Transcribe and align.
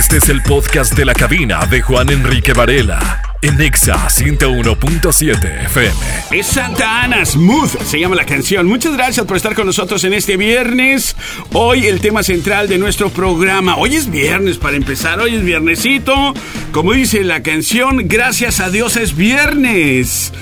Este 0.00 0.16
es 0.16 0.30
el 0.30 0.40
podcast 0.42 0.96
de 0.96 1.04
la 1.04 1.12
cabina 1.12 1.66
de 1.66 1.82
Juan 1.82 2.08
Enrique 2.08 2.54
Varela 2.54 3.36
en 3.42 3.60
Exa 3.60 4.08
101.7 4.08 5.64
FM. 5.66 5.94
Es 6.30 6.46
Santa 6.46 7.02
Ana 7.02 7.22
Smooth, 7.22 7.82
se 7.82 8.00
llama 8.00 8.16
la 8.16 8.24
canción. 8.24 8.66
Muchas 8.66 8.94
gracias 8.94 9.26
por 9.26 9.36
estar 9.36 9.54
con 9.54 9.66
nosotros 9.66 10.02
en 10.04 10.14
este 10.14 10.38
viernes. 10.38 11.16
Hoy 11.52 11.86
el 11.86 12.00
tema 12.00 12.22
central 12.22 12.66
de 12.66 12.78
nuestro 12.78 13.10
programa. 13.10 13.76
Hoy 13.76 13.96
es 13.96 14.10
viernes 14.10 14.56
para 14.56 14.78
empezar, 14.78 15.20
hoy 15.20 15.34
es 15.34 15.44
viernesito. 15.44 16.32
Como 16.72 16.94
dice 16.94 17.22
la 17.22 17.42
canción, 17.42 18.08
gracias 18.08 18.60
a 18.60 18.70
Dios 18.70 18.96
es 18.96 19.14
viernes 19.14 20.32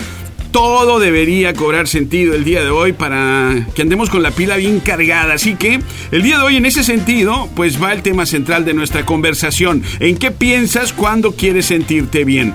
todo 0.50 0.98
debería 0.98 1.54
cobrar 1.54 1.88
sentido 1.88 2.34
el 2.34 2.44
día 2.44 2.62
de 2.62 2.70
hoy 2.70 2.92
para 2.92 3.66
que 3.74 3.82
andemos 3.82 4.10
con 4.10 4.22
la 4.22 4.30
pila 4.30 4.56
bien 4.56 4.80
cargada. 4.80 5.34
Así 5.34 5.54
que 5.54 5.80
el 6.10 6.22
día 6.22 6.38
de 6.38 6.44
hoy 6.44 6.56
en 6.56 6.66
ese 6.66 6.84
sentido, 6.84 7.48
pues 7.54 7.82
va 7.82 7.92
el 7.92 8.02
tema 8.02 8.26
central 8.26 8.64
de 8.64 8.74
nuestra 8.74 9.06
conversación. 9.06 9.82
¿En 10.00 10.16
qué 10.16 10.30
piensas 10.30 10.92
cuando 10.92 11.32
quieres 11.32 11.66
sentirte 11.66 12.24
bien? 12.24 12.54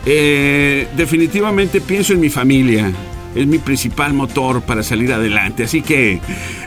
Eh, 0.06 0.88
definitivamente 0.96 1.80
pienso 1.80 2.14
en 2.14 2.20
mi 2.20 2.30
familia. 2.30 2.90
Es 3.34 3.46
mi 3.46 3.58
principal 3.58 4.12
motor 4.12 4.62
para 4.62 4.82
salir 4.82 5.12
adelante. 5.12 5.64
Así 5.64 5.80
que 5.82 6.20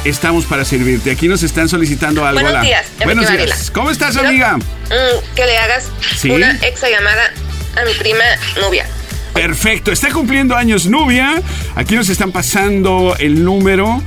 estamos 0.05 0.45
para 0.45 0.65
servirte. 0.65 1.11
Aquí 1.11 1.29
nos 1.29 1.43
están 1.43 1.69
solicitando 1.69 2.25
algo. 2.25 2.43
Buenos 2.43 2.63
días. 2.63 2.87
Buenos 3.05 3.31
días. 3.31 3.71
¿Cómo 3.71 3.91
estás, 3.91 4.17
amiga? 4.17 4.57
Mm, 4.57 5.35
que 5.35 5.47
le 5.47 5.59
hagas 5.59 5.91
una 6.25 6.53
exa 6.63 6.91
llamada 6.91 7.33
a 7.77 7.85
mi 7.85 7.95
prima 7.95 8.25
Nubia. 8.61 8.87
Perfecto. 9.33 9.91
Está 9.91 10.11
cumpliendo 10.11 10.55
años 10.55 10.87
Nubia. 10.87 11.43
Aquí 11.75 11.97
nos 11.97 12.09
están 12.09 12.33
pasando 12.33 13.17
el 13.19 13.45
número. 13.45 14.03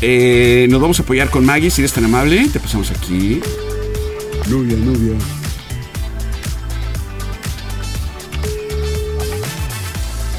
Eh, 0.00 0.66
nos 0.70 0.80
vamos 0.80 1.00
a 1.00 1.02
apoyar 1.02 1.30
con 1.30 1.44
Maggie, 1.44 1.70
si 1.70 1.80
eres 1.80 1.92
tan 1.92 2.04
amable. 2.04 2.48
Te 2.52 2.60
pasamos 2.60 2.90
aquí. 2.90 3.40
Nubia, 4.46 4.76
Nubia. 4.76 5.37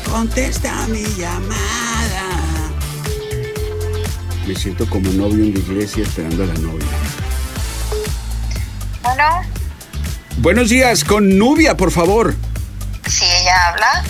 Contesta 0.09 0.87
mi 0.87 1.03
llamada. 1.17 2.25
Me 4.47 4.55
siento 4.55 4.89
como 4.89 5.11
novio 5.11 5.43
en 5.43 5.53
la 5.53 5.59
iglesia 5.59 6.03
esperando 6.03 6.43
a 6.43 6.47
la 6.47 6.53
novia. 6.55 6.87
Bueno. 9.03 9.41
Buenos 10.37 10.69
días, 10.69 11.03
con 11.03 11.37
Nubia, 11.37 11.77
por 11.77 11.91
favor. 11.91 12.33
Sí, 13.07 13.25
ella 13.25 13.67
habla. 13.67 14.03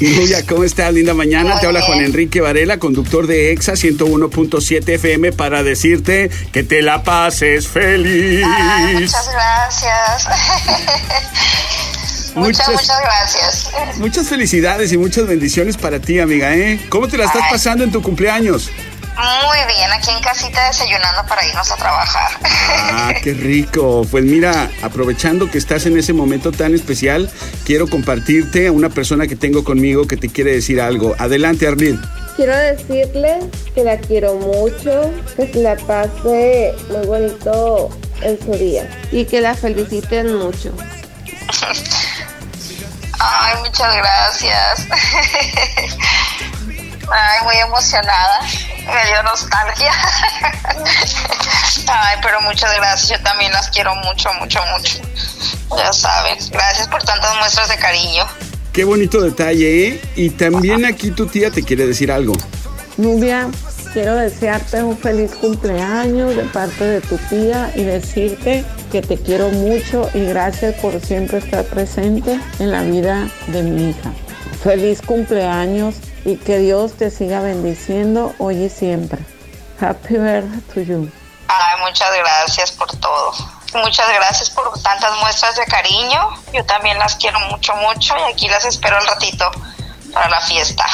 Nubia, 0.00 0.46
¿cómo 0.46 0.64
estás? 0.64 0.92
Linda 0.92 1.14
mañana. 1.14 1.58
Te 1.60 1.66
habla 1.66 1.82
Juan 1.82 2.00
Enrique 2.00 2.40
Varela, 2.40 2.78
conductor 2.78 3.26
de 3.26 3.52
EXA 3.52 3.72
101.7 3.72 4.88
FM, 4.94 5.32
para 5.32 5.62
decirte 5.62 6.30
que 6.52 6.62
te 6.62 6.82
la 6.82 7.02
pases 7.02 7.68
feliz. 7.68 8.46
muchas 8.94 9.30
gracias. 9.32 10.28
Muchas, 12.34 12.68
muchas, 12.68 13.00
gracias. 13.02 13.70
Muchas 13.98 14.28
felicidades 14.28 14.92
y 14.92 14.98
muchas 14.98 15.26
bendiciones 15.26 15.76
para 15.76 15.98
ti, 16.00 16.20
amiga, 16.20 16.54
¿eh? 16.54 16.80
¿Cómo 16.88 17.08
te 17.08 17.16
la 17.16 17.24
estás 17.24 17.42
pasando 17.50 17.84
en 17.84 17.92
tu 17.92 18.02
cumpleaños? 18.02 18.70
Muy 19.16 19.58
bien, 19.74 19.90
aquí 19.92 20.10
en 20.10 20.22
casita 20.22 20.66
desayunando 20.68 21.26
para 21.28 21.46
irnos 21.46 21.70
a 21.70 21.76
trabajar. 21.76 22.30
Ah, 22.42 23.12
qué 23.22 23.34
rico. 23.34 24.06
Pues 24.10 24.24
mira, 24.24 24.70
aprovechando 24.82 25.50
que 25.50 25.58
estás 25.58 25.84
en 25.86 25.98
ese 25.98 26.12
momento 26.12 26.52
tan 26.52 26.74
especial, 26.74 27.30
quiero 27.64 27.86
compartirte 27.86 28.68
a 28.68 28.72
una 28.72 28.88
persona 28.88 29.26
que 29.26 29.36
tengo 29.36 29.62
conmigo 29.62 30.06
que 30.06 30.16
te 30.16 30.30
quiere 30.30 30.52
decir 30.52 30.80
algo. 30.80 31.14
Adelante, 31.18 31.66
Arlene. 31.66 31.98
Quiero 32.36 32.56
decirle 32.56 33.40
que 33.74 33.84
la 33.84 33.98
quiero 33.98 34.36
mucho, 34.36 35.12
que 35.36 35.52
se 35.52 35.60
la 35.60 35.76
pase 35.76 36.74
muy 36.88 37.06
bonito 37.06 37.90
en 38.22 38.38
su 38.40 38.52
día 38.52 38.88
y 39.12 39.26
que 39.26 39.42
la 39.42 39.54
feliciten 39.54 40.36
mucho. 40.36 40.72
Ay, 43.22 43.54
muchas 43.58 43.94
gracias. 43.94 44.86
Ay, 47.12 47.44
muy 47.44 47.56
emocionada. 47.56 48.40
Me 48.86 49.06
dio 49.06 49.22
nostalgia. 49.22 49.92
Ay, 51.86 52.18
pero 52.22 52.40
muchas 52.40 52.74
gracias. 52.76 53.18
Yo 53.18 53.22
también 53.22 53.52
las 53.52 53.68
quiero 53.68 53.94
mucho, 53.96 54.32
mucho, 54.34 54.60
mucho. 54.72 54.98
Ya 55.76 55.92
sabes. 55.92 56.50
Gracias 56.50 56.88
por 56.88 57.02
tantas 57.02 57.36
muestras 57.36 57.68
de 57.68 57.76
cariño. 57.76 58.26
Qué 58.72 58.84
bonito 58.84 59.20
detalle, 59.20 59.88
¿eh? 59.88 60.00
Y 60.16 60.30
también 60.30 60.86
aquí 60.86 61.10
tu 61.10 61.26
tía 61.26 61.50
te 61.50 61.62
quiere 61.62 61.86
decir 61.86 62.10
algo. 62.10 62.32
Nubia, 62.96 63.48
quiero 63.92 64.14
desearte 64.14 64.82
un 64.82 64.96
feliz 64.96 65.34
cumpleaños 65.34 66.36
de 66.36 66.44
parte 66.44 66.84
de 66.84 67.00
tu 67.00 67.16
tía 67.18 67.72
y 67.74 67.82
decirte 67.84 68.64
que 68.90 69.02
te 69.02 69.16
quiero 69.16 69.48
mucho 69.48 70.08
y 70.14 70.24
gracias 70.26 70.74
por 70.76 71.00
siempre 71.00 71.38
estar 71.38 71.64
presente 71.64 72.40
en 72.58 72.70
la 72.70 72.82
vida 72.82 73.28
de 73.48 73.62
mi 73.62 73.90
hija. 73.90 74.12
Feliz 74.62 75.02
cumpleaños 75.02 75.96
y 76.24 76.36
que 76.36 76.58
Dios 76.58 76.92
te 76.94 77.10
siga 77.10 77.40
bendiciendo 77.40 78.34
hoy 78.38 78.64
y 78.64 78.68
siempre. 78.68 79.18
Happy 79.80 80.16
birthday 80.16 80.60
to 80.74 80.80
you. 80.82 81.10
Ay, 81.48 81.80
muchas 81.80 82.10
gracias 82.16 82.72
por 82.72 82.94
todo. 82.96 83.32
Muchas 83.74 84.08
gracias 84.12 84.50
por 84.50 84.70
tantas 84.82 85.16
muestras 85.20 85.56
de 85.56 85.64
cariño. 85.64 86.30
Yo 86.52 86.64
también 86.64 86.98
las 86.98 87.16
quiero 87.16 87.40
mucho, 87.40 87.74
mucho 87.76 88.14
y 88.18 88.32
aquí 88.32 88.48
las 88.48 88.64
espero 88.64 88.96
al 88.96 89.06
ratito 89.06 89.50
para 90.12 90.28
la 90.28 90.40
fiesta. 90.40 90.84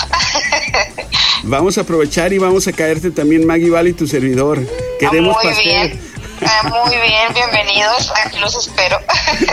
vamos 1.43 1.79
a 1.79 1.83
aprovechar 1.83 2.33
y 2.33 2.39
vamos 2.39 2.67
a 2.69 2.73
caerte 2.73 3.11
también 3.11 3.47
Maggie 3.47 3.71
Valley, 3.71 3.93
tu 3.93 4.07
servidor. 4.07 4.61
Queremos 4.99 5.37
muy 5.43 5.55
Bien. 5.63 6.01
Ah, 6.43 6.69
muy 6.69 6.95
bien, 6.97 7.33
bienvenidos. 7.33 8.13
Aquí 8.23 8.39
los 8.39 8.55
espero. 8.55 8.99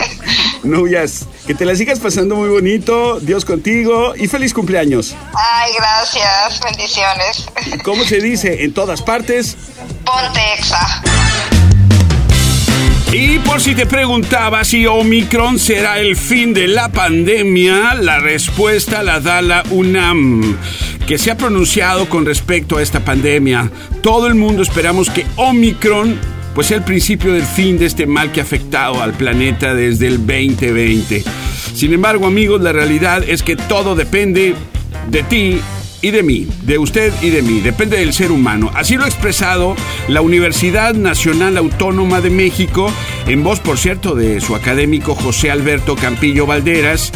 Nubias, 0.64 1.26
que 1.46 1.54
te 1.54 1.64
la 1.64 1.74
sigas 1.74 1.98
pasando 1.98 2.36
muy 2.36 2.50
bonito. 2.50 3.20
Dios 3.20 3.46
contigo 3.46 4.14
y 4.14 4.28
feliz 4.28 4.52
cumpleaños. 4.52 5.14
Ay, 5.34 5.72
gracias. 5.78 6.60
Bendiciones. 6.60 7.46
¿Cómo 7.82 8.04
se 8.04 8.20
dice 8.20 8.64
en 8.64 8.74
todas 8.74 9.00
partes? 9.00 9.56
Ponte 10.04 10.40
exa. 10.58 11.02
Y 13.16 13.38
por 13.38 13.60
si 13.60 13.76
te 13.76 13.86
preguntaba 13.86 14.64
si 14.64 14.86
Omicron 14.86 15.60
será 15.60 16.00
el 16.00 16.16
fin 16.16 16.52
de 16.52 16.66
la 16.66 16.88
pandemia, 16.88 17.94
la 17.94 18.18
respuesta 18.18 19.04
la 19.04 19.20
da 19.20 19.40
la 19.40 19.62
UNAM, 19.70 20.56
que 21.06 21.16
se 21.16 21.30
ha 21.30 21.36
pronunciado 21.36 22.08
con 22.08 22.26
respecto 22.26 22.76
a 22.76 22.82
esta 22.82 23.04
pandemia. 23.04 23.70
Todo 24.02 24.26
el 24.26 24.34
mundo 24.34 24.64
esperamos 24.64 25.10
que 25.10 25.24
Omicron 25.36 26.18
pues 26.56 26.66
sea 26.66 26.78
el 26.78 26.82
principio 26.82 27.32
del 27.32 27.44
fin 27.44 27.78
de 27.78 27.86
este 27.86 28.04
mal 28.04 28.32
que 28.32 28.40
ha 28.40 28.42
afectado 28.42 29.00
al 29.00 29.12
planeta 29.12 29.74
desde 29.74 30.08
el 30.08 30.16
2020. 30.16 31.22
Sin 31.72 31.92
embargo, 31.92 32.26
amigos, 32.26 32.62
la 32.62 32.72
realidad 32.72 33.22
es 33.28 33.44
que 33.44 33.54
todo 33.54 33.94
depende 33.94 34.56
de 35.08 35.22
ti 35.22 35.60
y 36.04 36.10
de 36.10 36.22
mí, 36.22 36.46
de 36.64 36.76
usted 36.76 37.14
y 37.22 37.30
de 37.30 37.40
mí, 37.40 37.60
depende 37.62 37.96
del 37.96 38.12
ser 38.12 38.30
humano. 38.30 38.70
Así 38.74 38.96
lo 38.96 39.04
ha 39.04 39.08
expresado 39.08 39.74
la 40.06 40.20
Universidad 40.20 40.92
Nacional 40.92 41.56
Autónoma 41.56 42.20
de 42.20 42.28
México, 42.28 42.92
en 43.26 43.42
voz, 43.42 43.58
por 43.58 43.78
cierto, 43.78 44.14
de 44.14 44.42
su 44.42 44.54
académico 44.54 45.14
José 45.14 45.50
Alberto 45.50 45.96
Campillo 45.96 46.44
Valderas, 46.44 47.10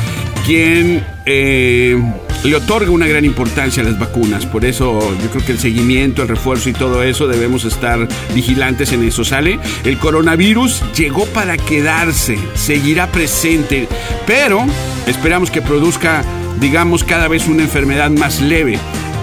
quien 0.47 1.05
eh, 1.27 2.03
le 2.45 2.57
otorga 2.57 2.91
una 2.91 3.07
gran 3.07 3.27
importancia 3.27 3.83
a 3.83 3.87
las 3.87 3.99
vacunas. 3.99 4.47
Por 4.47 4.65
eso 4.65 4.99
yo 5.23 5.31
creo 5.33 5.45
que 5.45 5.53
el 5.53 5.59
seguimiento, 5.59 6.23
el 6.23 6.29
refuerzo 6.29 6.71
y 6.71 6.73
todo 6.73 7.03
eso 7.03 7.27
debemos 7.27 7.67
estar 7.67 8.09
vigilantes 8.35 8.93
en 8.93 9.05
eso. 9.05 9.23
¿Sale? 9.23 9.61
El 9.85 9.99
coronavirus 9.99 10.83
llegó 10.97 11.27
para 11.27 11.59
quedarse, 11.59 12.39
seguirá 12.55 13.13
presente, 13.13 13.87
pero 14.27 14.65
esperamos 15.09 15.51
que 15.51 15.63
produzca 15.63 16.23
digamos, 16.61 17.05
cada 17.05 17.29
vez 17.29 17.47
una 17.47 17.63
enfermedad 17.63 18.11
más 18.11 18.41
leve. 18.41 18.79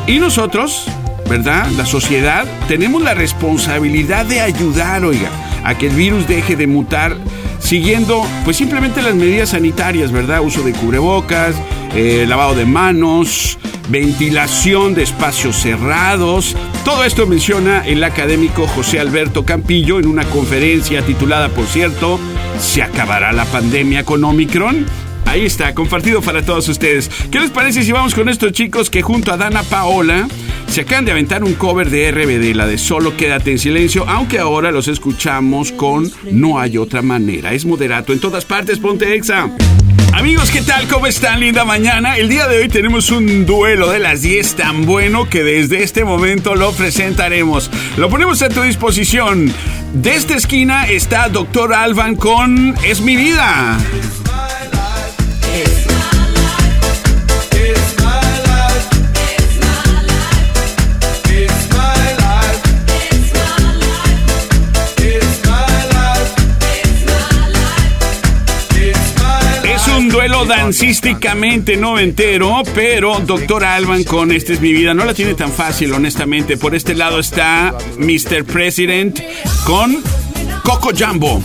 Y 0.08 0.20
nosotros, 0.20 0.86
¿verdad? 1.30 1.68
La 1.78 1.86
sociedad, 1.86 2.46
tenemos 2.68 3.02
la 3.02 3.14
responsabilidad 3.14 4.26
de 4.26 4.42
ayudar, 4.42 5.04
oiga, 5.04 5.30
a 5.64 5.78
que 5.78 5.88
el 5.88 5.96
virus 5.96 6.28
deje 6.28 6.56
de 6.56 6.68
mutar 6.68 7.18
siguiendo 7.60 8.26
pues 8.44 8.58
simplemente 8.58 9.02
las 9.02 9.16
medidas 9.16 9.50
sanitarias, 9.50 10.12
¿verdad? 10.12 10.42
Uso 10.42 10.62
de 10.62 10.74
cubrebocas, 10.74 11.56
eh, 11.96 12.26
lavado 12.28 12.54
de 12.54 12.66
manos, 12.66 13.58
ventilación 13.90 14.94
de 14.94 15.04
espacios 15.04 15.56
cerrados. 15.56 16.56
Todo 16.84 17.04
esto 17.04 17.26
menciona 17.26 17.86
el 17.86 18.04
académico 18.04 18.68
José 18.68 19.00
Alberto 19.00 19.46
Campillo 19.46 20.00
en 20.00 20.08
una 20.08 20.26
conferencia 20.26 21.02
titulada, 21.02 21.50
por 21.50 21.66
cierto, 21.66 22.20
¿Se 22.60 22.82
acabará 22.82 23.34
la 23.34 23.46
pandemia 23.46 24.04
con 24.04 24.24
Omicron? 24.24 24.86
Ahí 25.36 25.46
está, 25.46 25.76
compartido 25.76 26.22
para 26.22 26.44
todos 26.44 26.70
ustedes. 26.70 27.12
¿Qué 27.30 27.42
les 27.42 27.52
parece 27.52 27.84
si 27.84 27.92
vamos 27.92 28.16
con 28.16 28.30
estos 28.30 28.54
chicos 28.54 28.90
que 28.90 29.02
junto 29.02 29.34
a 29.34 29.38
Dana 29.38 29.64
Paola 29.64 30.30
se 30.70 30.80
acaban 30.80 31.04
de 31.04 31.12
aventar 31.12 31.44
un 31.44 31.56
cover 31.56 31.90
de 31.90 32.10
RBD, 32.10 32.56
la 32.56 32.66
de 32.66 32.78
Solo 32.78 33.18
Quédate 33.18 33.52
en 33.52 33.60
Silencio, 33.60 34.08
aunque 34.08 34.40
ahora 34.40 34.72
los 34.72 34.88
escuchamos 34.88 35.74
con 35.74 36.10
No 36.32 36.58
hay 36.58 36.78
otra 36.78 37.02
manera. 37.02 37.52
Es 37.52 37.66
moderato 37.66 38.14
en 38.14 38.22
todas 38.22 38.46
partes, 38.46 38.80
ponte 38.80 39.14
exa. 39.14 39.50
Amigos, 40.14 40.52
¿qué 40.52 40.62
tal? 40.62 40.88
¿Cómo 40.88 41.06
están? 41.06 41.42
Linda 41.42 41.66
mañana. 41.66 42.16
El 42.16 42.30
día 42.30 42.48
de 42.48 42.60
hoy 42.60 42.70
tenemos 42.70 43.12
un 43.12 43.46
duelo 43.46 43.90
de 43.90 44.00
las 44.00 44.22
10 44.22 44.56
tan 44.56 44.86
bueno 44.86 45.28
que 45.28 45.44
desde 45.44 45.84
este 45.84 46.06
momento 46.06 46.56
lo 46.56 46.72
presentaremos. 46.72 47.70
Lo 47.98 48.10
ponemos 48.10 48.42
a 48.42 48.48
tu 48.48 48.62
disposición. 48.62 49.52
De 49.94 50.16
esta 50.16 50.36
esquina 50.36 50.88
está 50.88 51.28
Doctor 51.28 51.74
Alban 51.74 52.16
con 52.16 52.74
Es 52.86 53.02
mi 53.02 53.18
vida. 53.18 53.78
Duelo 70.46 70.64
dancísticamente 70.64 71.78
noventero, 71.78 72.62
pero 72.74 73.20
Doctor 73.20 73.64
Alban 73.64 74.04
con 74.04 74.32
Esta 74.32 74.54
es 74.54 74.62
mi 74.62 74.74
vida 74.74 74.94
no 74.94 75.06
la 75.06 75.14
tiene 75.14 75.34
tan 75.34 75.52
fácil, 75.52 75.94
honestamente. 75.94 76.58
Por 76.58 76.76
este 76.76 76.96
lado 76.96 77.20
está 77.20 77.76
Mr. 77.98 78.44
President 78.46 79.20
con 79.66 80.02
Coco 80.64 80.92
Jumbo. 80.98 81.42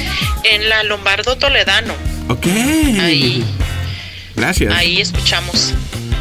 En 0.44 0.70
la 0.70 0.84
Lombardo 0.84 1.36
Toledano. 1.36 1.96
Ok. 2.28 2.46
Ahí. 2.46 3.44
Gracias. 4.36 4.72
Ahí 4.72 5.02
escuchamos 5.02 5.74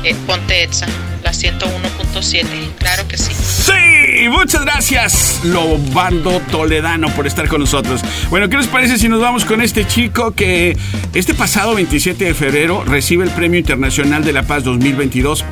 eh, 0.05 0.17
Ponte 0.27 0.63
Etza 0.63 0.87
la 1.31 1.37
101.7, 1.37 2.45
claro 2.79 3.07
que 3.07 3.17
sí. 3.17 3.33
Sí, 3.33 4.29
muchas 4.29 4.65
gracias, 4.65 5.41
Lobando 5.45 6.41
Toledano, 6.51 7.09
por 7.15 7.27
estar 7.27 7.47
con 7.49 7.61
nosotros. 7.61 8.01
Bueno, 8.31 8.49
¿qué 8.49 8.57
les 8.57 8.67
parece 8.67 8.99
si 8.99 9.09
nos 9.09 9.21
vamos 9.21 9.45
con 9.45 9.61
este 9.63 9.87
chico 9.87 10.33
que 10.33 10.77
este 11.15 11.35
pasado 11.35 11.75
27 11.77 12.25
de 12.25 12.35
febrero 12.35 12.85
recibe 12.85 13.25
el 13.25 13.31
Premio 13.31 13.61
Internacional 13.61 14.25
de 14.25 14.33
la 14.33 14.43
Paz 14.43 14.65
2022 14.65 15.45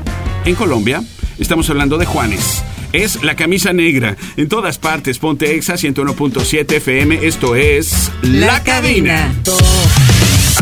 en 0.47 0.54
Colombia? 0.56 1.02
Estamos 1.38 1.70
hablando 1.70 1.97
de 1.99 2.06
Juanes 2.06 2.64
es 2.94 3.23
la 3.23 3.37
camisa 3.37 3.75
negra. 3.75 4.16
En 4.38 4.49
todas 4.49 4.78
partes, 4.78 5.18
ponte 5.18 5.54
Exa 5.54 5.75
101.7 5.75 6.73
FM. 6.73 7.26
Esto 7.26 7.54
es 7.54 8.11
La, 8.23 8.64
cabina. 8.64 9.30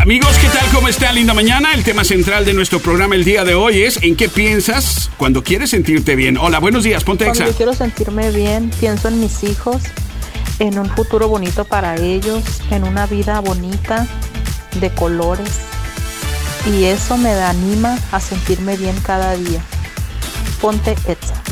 Amigos, 0.01 0.37
¿qué 0.39 0.49
tal? 0.49 0.69
¿Cómo 0.73 0.89
está? 0.89 1.11
Linda 1.11 1.33
mañana. 1.33 1.73
El 1.73 1.83
tema 1.83 2.05
central 2.05 2.45
de 2.45 2.53
nuestro 2.53 2.81
programa 2.81 3.15
el 3.15 3.25
día 3.25 3.45
de 3.45 3.55
hoy 3.55 3.83
es 3.83 4.03
¿en 4.03 4.15
qué 4.15 4.29
piensas 4.29 5.11
cuando 5.17 5.43
quieres 5.43 5.71
sentirte 5.71 6.15
bien? 6.15 6.37
Hola, 6.37 6.59
buenos 6.59 6.85
días, 6.85 7.03
ponte 7.03 7.25
Cuando 7.25 7.47
yo 7.47 7.53
quiero 7.57 7.75
sentirme 7.75 8.31
bien, 8.31 8.71
pienso 8.79 9.09
en 9.09 9.21
mis 9.21 9.43
hijos, 9.43 9.83
en 10.59 10.79
un 10.79 10.89
futuro 10.91 11.29
bonito 11.29 11.65
para 11.65 11.97
ellos, 11.97 12.45
en 12.71 12.85
una 12.85 13.07
vida 13.07 13.41
bonita, 13.41 14.07
de 14.81 14.91
colores. 14.91 15.61
Y 16.71 16.85
eso 16.85 17.17
me 17.17 17.31
anima 17.31 17.99
a 18.13 18.21
sentirme 18.21 18.77
bien 18.77 18.97
cada 19.01 19.35
día. 19.35 19.63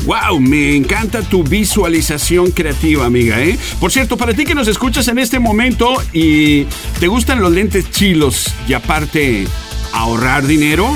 ¡Wow! 0.05 0.39
Me 0.39 0.75
encanta 0.75 1.21
tu 1.21 1.43
visualización 1.43 2.51
creativa, 2.51 3.05
amiga, 3.05 3.41
¿eh? 3.41 3.57
Por 3.79 3.91
cierto, 3.91 4.17
para 4.17 4.33
ti 4.33 4.45
que 4.45 4.55
nos 4.55 4.67
escuchas 4.67 5.07
en 5.07 5.19
este 5.19 5.39
momento 5.39 6.01
y 6.13 6.65
te 6.99 7.07
gustan 7.07 7.41
los 7.41 7.51
lentes 7.51 7.89
chilos 7.91 8.53
y 8.67 8.73
aparte 8.73 9.47
ahorrar 9.93 10.45
dinero 10.45 10.93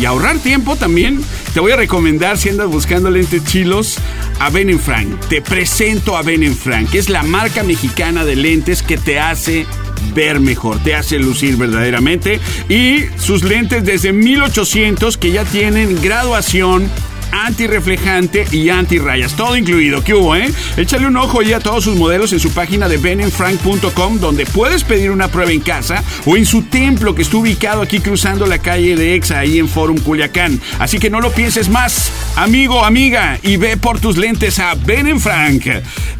y 0.00 0.04
ahorrar 0.04 0.38
tiempo 0.38 0.76
también, 0.76 1.22
te 1.54 1.60
voy 1.60 1.72
a 1.72 1.76
recomendar 1.76 2.36
si 2.36 2.50
andas 2.50 2.68
buscando 2.68 3.10
lentes 3.10 3.44
chilos 3.44 3.96
a 4.38 4.50
Ben 4.50 4.78
Frank. 4.78 5.08
Te 5.28 5.40
presento 5.40 6.16
a 6.16 6.22
Ben 6.22 6.54
Frank, 6.54 6.90
que 6.90 6.98
es 6.98 7.08
la 7.08 7.22
marca 7.22 7.62
mexicana 7.62 8.24
de 8.24 8.36
lentes 8.36 8.82
que 8.82 8.98
te 8.98 9.18
hace 9.18 9.66
ver 10.14 10.40
mejor, 10.40 10.78
te 10.82 10.94
hace 10.94 11.18
lucir 11.18 11.56
verdaderamente. 11.56 12.40
Y 12.68 13.04
sus 13.18 13.42
lentes 13.42 13.84
desde 13.84 14.12
1800 14.12 15.16
que 15.16 15.32
ya 15.32 15.44
tienen 15.44 16.00
graduación 16.02 16.90
antirreflejante 17.32 18.46
y 18.50 18.68
antirrayas. 18.70 19.34
Todo 19.34 19.56
incluido. 19.56 20.02
¿Qué 20.02 20.14
hubo, 20.14 20.36
eh? 20.36 20.50
Échale 20.76 21.06
un 21.06 21.16
ojo 21.16 21.42
ya 21.42 21.58
a 21.58 21.60
todos 21.60 21.84
sus 21.84 21.96
modelos 21.96 22.32
en 22.32 22.40
su 22.40 22.50
página 22.52 22.88
de 22.88 22.96
benenfrank.com 22.96 24.18
donde 24.20 24.46
puedes 24.46 24.84
pedir 24.84 25.10
una 25.10 25.28
prueba 25.28 25.52
en 25.52 25.60
casa 25.60 26.02
o 26.24 26.36
en 26.36 26.46
su 26.46 26.62
templo 26.62 27.14
que 27.14 27.22
está 27.22 27.36
ubicado 27.36 27.82
aquí 27.82 28.00
cruzando 28.00 28.46
la 28.46 28.58
calle 28.58 28.96
de 28.96 29.14
Exa 29.14 29.38
ahí 29.38 29.58
en 29.58 29.68
Forum 29.68 29.98
Culiacán. 29.98 30.60
Así 30.78 30.98
que 30.98 31.10
no 31.10 31.20
lo 31.20 31.32
pienses 31.32 31.68
más, 31.68 32.10
amigo, 32.36 32.84
amiga, 32.84 33.38
y 33.42 33.56
ve 33.56 33.76
por 33.76 34.00
tus 34.00 34.16
lentes 34.16 34.58
a 34.58 34.74
Benenfrank. 34.74 35.66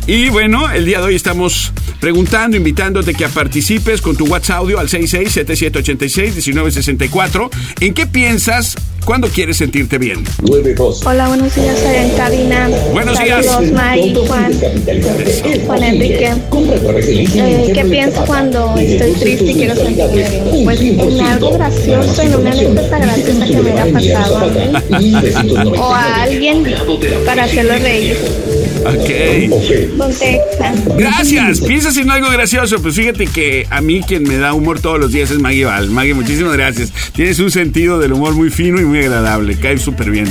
Y 0.08 0.28
bueno, 0.28 0.70
el 0.70 0.84
día 0.84 1.00
de 1.00 1.06
hoy 1.06 1.16
estamos 1.16 1.72
preguntando, 2.00 2.56
invitándote 2.56 3.12
que 3.12 3.28
participes 3.28 4.00
con 4.00 4.16
tu 4.16 4.24
WhatsApp 4.26 4.58
audio 4.58 4.78
al 4.78 4.88
6677861964. 4.88 7.50
¿En 7.80 7.92
qué 7.92 8.06
piensas 8.06 8.76
cuando 9.04 9.26
quieres 9.26 9.56
sentirte 9.56 9.98
bien? 9.98 10.22
92. 10.42 11.04
Hola, 11.04 11.26
buenos 11.26 11.52
días, 11.56 11.76
soy 11.80 11.96
en 11.96 12.10
cabina. 12.16 12.70
Buenos 12.92 13.18
días. 13.18 13.48
May, 13.72 14.14
Juan, 14.14 14.52
Juan 15.66 15.82
Enrique. 15.82 16.28
Eh, 16.28 17.72
¿Qué 17.74 17.84
pienso 17.84 18.24
cuando 18.26 18.76
estoy 18.78 19.10
triste 19.14 19.44
y 19.44 19.54
quiero 19.54 19.74
sentirme 19.74 20.14
bien? 20.14 20.30
Pues 20.64 20.80
en 20.80 21.20
algo 21.20 21.58
gracioso, 21.58 22.22
en 22.22 22.36
una 22.36 22.52
anécdota 22.52 23.00
graciosa 23.00 23.44
que 23.44 23.56
me 23.56 23.72
haya 23.72 23.92
pasado 23.92 24.36
a 24.36 24.46
mí 25.00 25.16
o 25.76 25.92
a 25.92 26.22
alguien 26.22 26.64
para 27.24 27.42
hacerlo 27.42 27.76
reír. 27.80 28.16
Ok. 28.86 29.10
Gracias. 30.96 31.60
Piensas 31.60 31.96
en 31.96 32.10
algo 32.10 32.30
gracioso. 32.30 32.80
Pues 32.80 32.94
fíjate 32.94 33.26
que 33.26 33.66
a 33.70 33.80
mí 33.80 34.02
quien 34.06 34.22
me 34.22 34.36
da 34.36 34.52
humor 34.52 34.80
todos 34.80 35.00
los 35.00 35.12
días 35.12 35.30
es 35.30 35.38
Maggie 35.38 35.64
Val. 35.64 35.90
Maggie, 35.90 36.14
muchísimas 36.14 36.52
gracias. 36.52 36.92
Tienes 37.12 37.38
un 37.40 37.50
sentido 37.50 37.98
del 37.98 38.12
humor 38.12 38.34
muy 38.34 38.50
fino 38.50 38.80
y 38.80 38.84
muy 38.84 39.00
agradable. 39.00 39.56
Cae 39.56 39.78
súper 39.78 40.10
bien. 40.10 40.26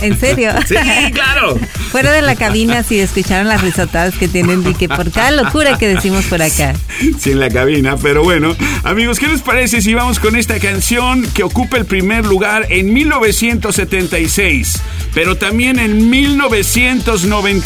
¿En 0.00 0.18
serio? 0.18 0.52
Sí, 0.66 0.76
claro. 1.12 1.58
Fuera 1.90 2.10
de 2.12 2.22
la 2.22 2.36
cabina, 2.36 2.82
si 2.82 2.98
escucharon 2.98 3.48
las 3.48 3.60
risotadas 3.60 4.16
que 4.16 4.28
tienen 4.28 4.62
que 4.74 4.88
por 4.88 5.10
cada 5.10 5.30
locura 5.30 5.78
que 5.78 5.86
decimos 5.86 6.24
por 6.24 6.42
acá. 6.42 6.74
Sí, 7.18 7.32
en 7.32 7.40
la 7.40 7.50
cabina, 7.50 7.96
pero 7.96 8.24
bueno. 8.24 8.56
Amigos, 8.82 9.18
¿qué 9.18 9.28
les 9.28 9.42
parece 9.42 9.82
si 9.82 9.94
vamos 9.94 10.18
con 10.18 10.36
esta 10.36 10.58
canción 10.58 11.22
que 11.34 11.42
ocupa 11.42 11.76
el 11.76 11.84
primer 11.84 12.24
lugar 12.24 12.66
en 12.70 12.92
1976, 12.92 14.80
pero 15.12 15.36
también 15.36 15.78
en 15.78 16.10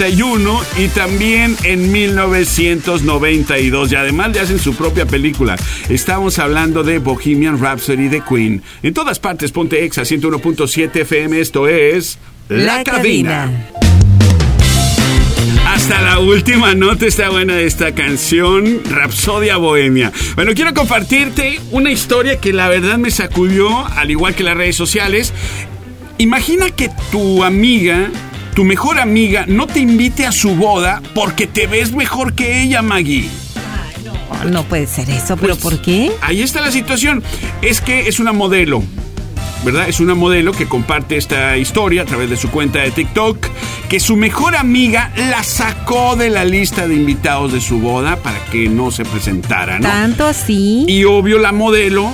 1991 0.08 0.60
y 0.78 0.88
también 0.88 1.56
en 1.64 1.92
1992? 1.92 3.92
Y 3.92 3.94
además 3.94 4.32
le 4.32 4.40
hacen 4.40 4.58
su 4.58 4.74
propia 4.74 5.06
película. 5.06 5.56
Estamos 5.88 6.38
hablando 6.38 6.82
de 6.82 6.98
Bohemian 6.98 7.60
Rhapsody 7.60 8.08
de 8.08 8.22
Queen. 8.22 8.62
En 8.82 8.94
todas 8.94 9.18
partes, 9.18 9.52
ponte 9.52 9.84
exa 9.84 10.02
101.7 10.02 11.02
FM, 11.02 11.40
esto 11.40 11.68
es 11.68 12.18
La, 12.48 12.82
cabina. 12.84 13.50
Hasta 15.66 16.00
la 16.00 16.18
última 16.18 16.74
nota 16.74 17.06
está 17.06 17.28
buena 17.28 17.60
esta 17.60 17.94
canción, 17.94 18.80
Rapsodia 18.90 19.58
Bohemia. 19.58 20.10
Bueno, 20.34 20.52
quiero 20.54 20.72
compartirte 20.72 21.60
una 21.70 21.90
historia 21.90 22.40
que 22.40 22.52
la 22.52 22.68
verdad 22.68 22.96
me 22.96 23.10
sacudió, 23.10 23.86
al 23.86 24.10
igual 24.10 24.34
que 24.34 24.42
las 24.42 24.56
redes 24.56 24.76
sociales. 24.76 25.34
Imagina 26.16 26.70
que 26.70 26.90
tu 27.12 27.44
amiga, 27.44 28.10
tu 28.58 28.64
mejor 28.64 28.98
amiga, 28.98 29.44
no 29.46 29.68
te 29.68 29.78
invite 29.78 30.26
a 30.26 30.32
su 30.32 30.56
boda 30.56 31.00
porque 31.14 31.46
te 31.46 31.68
ves 31.68 31.92
mejor 31.92 32.34
que 32.34 32.60
ella, 32.60 32.82
Maggie. 32.82 33.28
No 34.50 34.64
puede 34.64 34.88
ser 34.88 35.08
eso, 35.10 35.36
pero 35.36 35.54
pues, 35.54 35.62
¿por 35.62 35.80
qué? 35.80 36.10
Ahí 36.22 36.42
está 36.42 36.60
la 36.60 36.72
situación. 36.72 37.22
Es 37.62 37.80
que 37.80 38.08
es 38.08 38.18
una 38.18 38.32
modelo. 38.32 38.82
¿verdad? 39.64 39.88
Es 39.88 40.00
una 40.00 40.16
modelo 40.16 40.50
que 40.50 40.66
comparte 40.66 41.16
esta 41.16 41.56
historia 41.56 42.02
a 42.02 42.04
través 42.04 42.30
de 42.30 42.36
su 42.36 42.50
cuenta 42.50 42.80
de 42.80 42.90
TikTok, 42.90 43.46
que 43.88 44.00
su 44.00 44.16
mejor 44.16 44.56
amiga 44.56 45.12
la 45.16 45.44
sacó 45.44 46.16
de 46.16 46.28
la 46.28 46.44
lista 46.44 46.88
de 46.88 46.96
invitados 46.96 47.52
de 47.52 47.60
su 47.60 47.78
boda 47.78 48.16
para 48.16 48.44
que 48.46 48.68
no 48.68 48.90
se 48.90 49.04
presentara, 49.04 49.78
¿no? 49.78 49.86
Tanto 49.86 50.26
así. 50.26 50.84
Y 50.88 51.04
obvio 51.04 51.38
la 51.38 51.52
modelo 51.52 52.10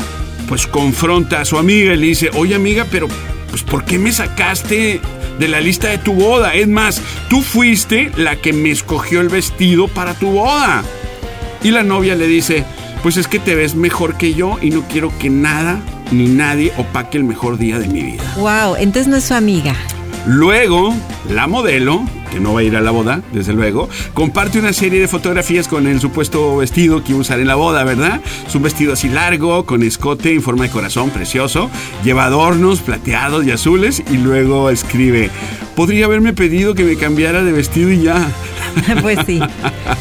pues 0.47 0.67
confronta 0.67 1.41
a 1.41 1.47
su 1.47 1.57
amiga 1.57 1.95
y 1.95 1.97
le 1.97 2.07
dice, 2.09 2.29
oye 2.35 2.55
amiga, 2.55 2.87
pero 2.91 3.09
pues 3.49 3.63
¿por 3.63 3.87
qué 3.87 3.99
me 3.99 4.13
sacaste 4.13 5.01
de 5.39 5.49
la 5.49 5.61
lista 5.61 5.89
de 5.89 5.99
tu 5.99 6.13
boda? 6.13 6.55
Es 6.55 6.69
más, 6.69 7.01
tú 7.29 7.43
fuiste 7.43 8.11
la 8.17 8.37
que 8.37 8.53
me 8.53 8.71
escogió 8.71 9.21
el 9.21 9.29
vestido 9.29 9.89
para 9.89 10.15
tu 10.15 10.31
boda. 10.31 10.83
Y 11.63 11.71
la 11.71 11.83
novia 11.83 12.15
le 12.15 12.27
dice, 12.27 12.65
pues 13.03 13.17
es 13.17 13.29
que 13.29 13.39
te 13.39 13.55
ves 13.55 13.75
mejor 13.75 14.17
que 14.17 14.35
yo 14.35 14.59
y 14.61 14.71
no 14.71 14.83
quiero 14.89 15.17
que 15.19 15.31
nada 15.31 15.81
ni 16.11 16.27
nadie 16.27 16.73
opaque 16.77 17.19
el 17.19 17.25
mejor 17.25 17.59
día 17.59 17.79
de 17.79 17.89
mi 17.89 18.03
vida. 18.03 18.23
Wow, 18.37 18.77
entonces 18.77 19.09
no 19.09 19.17
es 19.17 19.25
su 19.25 19.35
amiga. 19.35 19.75
Luego, 20.27 20.95
la 21.29 21.47
modelo, 21.47 22.03
que 22.33 22.41
no 22.41 22.55
va 22.55 22.61
a 22.61 22.63
ir 22.63 22.77
a 22.77 22.81
la 22.81 22.91
boda, 22.91 23.21
desde 23.33 23.53
luego, 23.53 23.91
comparte 24.15 24.59
una 24.59 24.73
serie 24.73 24.99
de 25.01 25.07
fotografías 25.07 25.69
con 25.69 25.87
el 25.87 26.01
supuesto 26.01 26.57
vestido 26.57 27.05
que 27.05 27.11
iba 27.11 27.19
a 27.19 27.21
usar 27.21 27.41
en 27.41 27.47
la 27.47 27.57
boda, 27.57 27.85
¿verdad? 27.85 28.21
Es 28.47 28.55
un 28.55 28.63
vestido 28.63 28.95
así 28.95 29.09
largo, 29.09 29.67
con 29.67 29.83
escote 29.83 30.33
en 30.33 30.43
forma 30.43 30.65
de 30.65 30.71
corazón, 30.71 31.11
precioso, 31.11 31.71
lleva 32.05 32.25
adornos 32.25 32.81
plateados 32.81 33.45
y 33.45 33.51
azules 33.51 34.03
y 34.11 34.17
luego 34.17 34.71
escribe, 34.71 35.31
podría 35.77 36.07
haberme 36.07 36.33
pedido 36.33 36.75
que 36.75 36.85
me 36.85 36.97
cambiara 36.97 37.43
de 37.43 37.53
vestido 37.53 37.91
y 37.91 38.03
ya. 38.03 38.27
pues 39.03 39.19
sí. 39.27 39.41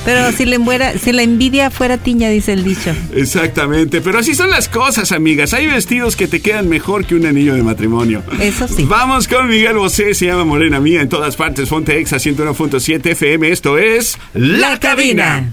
Pero 0.06 0.32
si, 0.32 0.46
le 0.46 0.58
si 1.00 1.12
la 1.12 1.24
envidia 1.24 1.70
fuera 1.70 1.98
tiña, 1.98 2.30
dice 2.30 2.53
el 2.53 2.63
dicho. 2.63 2.94
Exactamente. 3.13 4.01
Pero 4.01 4.20
así 4.20 4.34
son 4.34 4.50
las 4.50 4.70
cosas, 4.70 5.12
amigas. 5.12 5.53
Hay 5.53 5.68
vestidos 5.68 6.15
que 6.15 6.27
te 6.27 6.42
quedan 6.42 6.70
mejor 6.70 7.06
que 7.06 7.15
un 7.15 7.25
anillo 7.25 7.56
de 7.56 7.63
matrimonio. 7.63 8.24
Eso 8.39 8.68
sí. 8.68 8.86
Vamos 8.88 9.27
con 9.27 9.48
Miguel 9.48 9.77
Bosé, 9.77 10.13
se 10.13 10.25
llama 10.25 10.46
Morena 10.46 10.80
Mía 10.80 11.01
en 11.01 11.10
todas 11.10 11.36
partes. 11.36 11.70
Fonte 11.70 12.00
Exa 12.00 12.18
101.7 12.18 13.12
FM. 13.12 13.50
Esto 13.50 13.77
es 13.77 14.18
La, 14.34 14.80
cabina. 14.80 15.50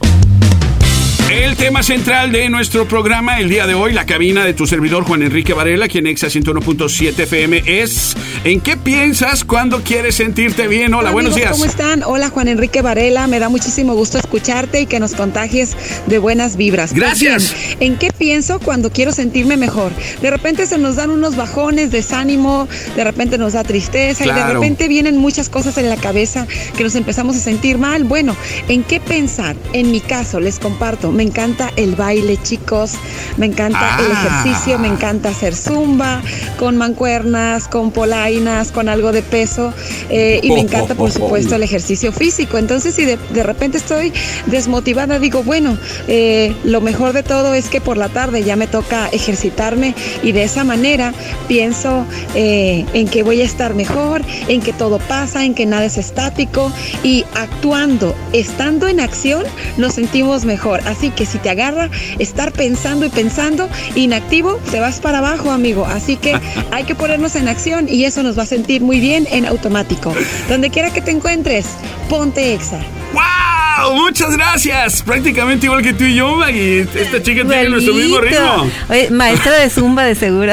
El 1.31 1.57
tema 1.57 1.85
central 1.85 2.33
de 2.33 2.49
nuestro 2.49 2.89
programa 2.89 3.39
el 3.39 3.49
día 3.49 3.69
de 3.69 3.75
hoy, 3.75 3.93
la 3.93 4.05
cabina 4.05 4.45
de 4.45 4.53
tu 4.53 4.67
servidor 4.67 5.05
Juan 5.05 5.23
Enrique 5.23 5.55
Varela, 5.55 5.87
quien 5.87 6.09
exa 6.09 6.27
101.7 6.27 7.21
FM 7.21 7.63
es 7.67 8.17
¿En 8.43 8.61
qué 8.61 8.77
piensas 8.77 9.45
cuando 9.45 9.83
quieres 9.83 10.17
sentirte 10.17 10.67
bien? 10.67 10.93
Hola, 10.93 11.11
buenos 11.11 11.37
días. 11.37 11.53
¿Cómo 11.53 11.67
están? 11.67 12.03
Hola 12.03 12.31
Juan 12.31 12.49
Enrique 12.49 12.83
Varela, 12.83 13.29
me 13.29 13.39
da 13.39 13.49
muchísimo 13.49 13.95
gusto 13.95 14.19
escucharte 14.19 14.81
y 14.81 14.87
que 14.87 14.99
nos 14.99 15.15
contagies 15.15 15.77
de 16.07 16.19
buenas 16.19 16.57
vibras. 16.57 16.91
Pues 16.91 17.01
Gracias. 17.01 17.55
¿En 17.79 17.97
qué 17.97 18.11
pienso 18.11 18.59
cuando 18.59 18.91
quiero 18.91 19.13
sentirme 19.13 19.57
mejor? 19.57 19.93
De 20.23 20.31
repente 20.31 20.67
se 20.67 20.79
nos 20.79 20.97
dan 20.97 21.11
unos 21.11 21.37
bajones, 21.37 21.93
desánimo, 21.93 22.67
de 22.97 23.05
repente 23.05 23.39
nos 23.39 23.53
da 23.53 23.63
tristeza 23.63 24.25
y 24.25 24.33
de 24.33 24.53
repente 24.55 24.89
vienen 24.89 25.19
muchas 25.19 25.49
cosas 25.49 25.79
en 25.79 25.91
la 25.91 25.97
cabeza 25.97 26.49
que 26.77 26.83
nos 26.83 26.97
empezamos 26.97 27.37
a 27.37 27.41
sentir 27.41 27.79
mal. 27.79 28.03
Bueno, 28.03 28.35
¿en 28.69 28.83
qué 28.83 28.99
pensar? 28.99 29.55
En 29.75 29.93
mi 29.93 30.01
caso, 30.01 30.41
les 30.41 30.59
comparto 30.59 31.13
me 31.21 31.27
encanta 31.27 31.71
el 31.77 31.97
baile, 31.97 32.39
chicos. 32.43 32.93
Me 33.37 33.45
encanta 33.45 33.99
el 33.99 34.11
ah. 34.11 34.43
ejercicio, 34.43 34.79
me 34.79 34.89
encanta 34.89 35.29
hacer 35.29 35.55
zumba 35.55 36.23
con 36.59 36.79
mancuernas, 36.79 37.69
con 37.69 37.91
polainas, 37.91 38.73
con 38.73 38.89
algo 38.89 39.13
de 39.13 39.21
peso. 39.21 39.75
Eh, 40.09 40.41
y 40.43 40.51
me 40.51 40.61
encanta, 40.61 40.95
por 40.95 41.11
supuesto, 41.11 41.57
el 41.57 41.63
ejercicio 41.63 42.11
físico. 42.11 42.57
Entonces, 42.57 42.95
si 42.95 43.05
de, 43.05 43.43
repente 43.43 43.77
estoy 43.77 44.15
desmotivada, 44.47 45.19
digo, 45.19 45.43
bueno, 45.43 45.77
eh, 46.09 46.57
lo 46.65 46.81
mejor 46.81 47.13
de 47.13 47.23
todo 47.23 47.53
es 47.53 47.69
que 47.69 47.83
por 47.83 47.99
la 47.99 48.09
tarde 48.09 48.43
ya 48.43 48.57
me 48.57 48.67
toca 48.67 49.09
ejercitarme 49.09 49.95
y 50.23 50.33
de 50.33 50.45
esa 50.45 50.65
manera 50.65 51.13
pienso 51.49 52.07
eh, 52.35 52.87
en 52.95 53.09
que 53.09 53.23
voy 53.23 53.43
a 53.43 53.45
estar 53.45 53.75
mejor, 53.75 54.23
en 54.49 54.63
que 54.63 54.73
todo 54.73 54.99
pasa, 55.01 55.45
en 55.45 55.55
que 55.55 55.67
nada 55.67 55.85
es 55.85 55.99
estático 55.99 56.73
y 57.03 57.27
actuando, 57.35 58.15
estando 58.33 58.89
en 58.89 59.01
acción, 59.01 59.45
nos 59.77 59.95
sentimos 59.95 60.47
mejor. 60.47 60.81
Así 60.87 61.10
que 61.13 61.27
si 61.27 61.39
te 61.39 61.51
agarra 61.51 61.91
estar 62.19 62.53
pensando 62.53 63.07
y 63.07 63.09
pensando, 63.09 63.69
inactivo, 63.95 64.61
te 64.71 64.81
vas 64.81 65.01
para 65.01 65.19
abajo, 65.19 65.51
amigo. 65.51 65.87
Así 65.87 66.17
que 66.17 66.39
hay 66.71 66.85
que 66.85 66.95
ponernos 66.95 67.37
en 67.37 67.49
acción 67.49 67.89
y 67.89 68.05
eso 68.05 68.23
nos 68.23 68.39
va 68.39 68.45
a 68.45 68.47
sentir 68.47 68.83
muy 68.83 69.01
bien 69.01 69.27
en 69.31 69.47
automático. 69.47 70.15
Donde 70.49 70.71
quiera 70.71 70.93
que 70.93 71.01
te 71.01 71.11
encuentres, 71.11 71.67
ponte 72.09 72.55
exa. 72.55 72.81
¡Wow! 73.13 73.95
Muchas 73.95 74.37
gracias. 74.37 75.03
Prácticamente 75.03 75.67
igual 75.67 75.83
que 75.83 75.93
tú 75.93 76.05
y 76.05 76.15
yo, 76.15 76.37
Maggie. 76.37 76.87
Esta 76.95 77.23
chica 77.23 77.45
tiene 77.45 77.71
nuestro 77.71 77.95
mismo 77.95 78.21
ritmo. 78.21 78.71
maestra 79.11 79.59
de 79.59 79.71
Zumba, 79.71 80.05
de 80.05 80.15
seguro. 80.15 80.53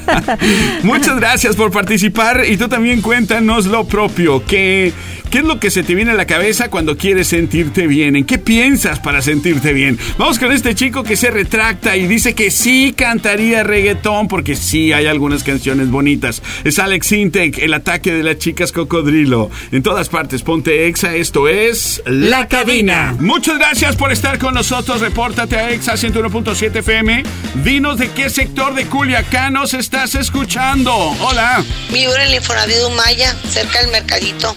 Muchas 0.82 1.16
gracias 1.16 1.56
por 1.56 1.70
participar 1.70 2.44
y 2.48 2.56
tú 2.56 2.68
también 2.68 3.02
cuéntanos 3.02 3.66
lo 3.66 3.84
propio. 3.84 4.44
¿Qué, 4.46 4.92
¿Qué 5.30 5.38
es 5.38 5.44
lo 5.44 5.60
que 5.60 5.70
se 5.70 5.84
te 5.84 5.94
viene 5.94 6.10
a 6.10 6.14
la 6.14 6.26
cabeza 6.26 6.70
cuando 6.70 6.96
quieres 6.96 7.28
sentirte 7.28 7.86
bien? 7.86 8.16
¿En 8.16 8.24
qué 8.24 8.36
piensas 8.36 8.98
para 8.98 9.22
sentirte 9.22 9.72
bien? 9.72 9.96
Vamos 10.18 10.40
con 10.40 10.50
este 10.50 10.74
chico 10.74 11.04
que 11.04 11.14
se 11.14 11.30
retracta 11.30 11.96
y 11.96 12.08
dice 12.08 12.34
que 12.34 12.50
sí 12.50 12.92
cantaría 12.96 13.62
reggaetón 13.62 14.26
porque 14.26 14.56
sí 14.56 14.92
hay 14.92 15.06
algunas 15.06 15.44
canciones 15.44 15.88
bonitas. 15.88 16.42
Es 16.64 16.80
Alex 16.80 17.12
Intec, 17.12 17.58
el 17.58 17.74
ataque 17.74 18.12
de 18.12 18.24
las 18.24 18.38
chicas 18.38 18.72
cocodrilo. 18.72 19.52
En 19.70 19.84
todas 19.84 20.08
partes, 20.08 20.42
ponte 20.42 20.88
exa, 20.88 21.14
esto 21.14 21.46
es 21.46 22.02
La 22.06 22.48
Cabina. 22.48 23.14
Muchas 23.20 23.58
gracias 23.58 23.94
por 23.94 24.10
estar 24.10 24.36
con 24.38 24.54
nosotros. 24.54 25.00
Repórtate 25.00 25.56
a 25.56 25.70
exa 25.70 25.92
101.7 25.92 26.74
FM. 26.74 27.22
Dinos 27.62 27.98
de 27.98 28.10
qué 28.10 28.30
sector 28.30 28.74
de 28.74 28.86
Culiacán 28.86 29.52
nos 29.52 29.74
estás 29.74 30.16
escuchando. 30.16 30.92
Hola. 30.92 31.62
Vivo 31.92 32.16
en 32.16 32.22
el 32.32 32.96
Maya, 32.96 33.36
cerca 33.48 33.80
del 33.80 33.92
mercadito. 33.92 34.56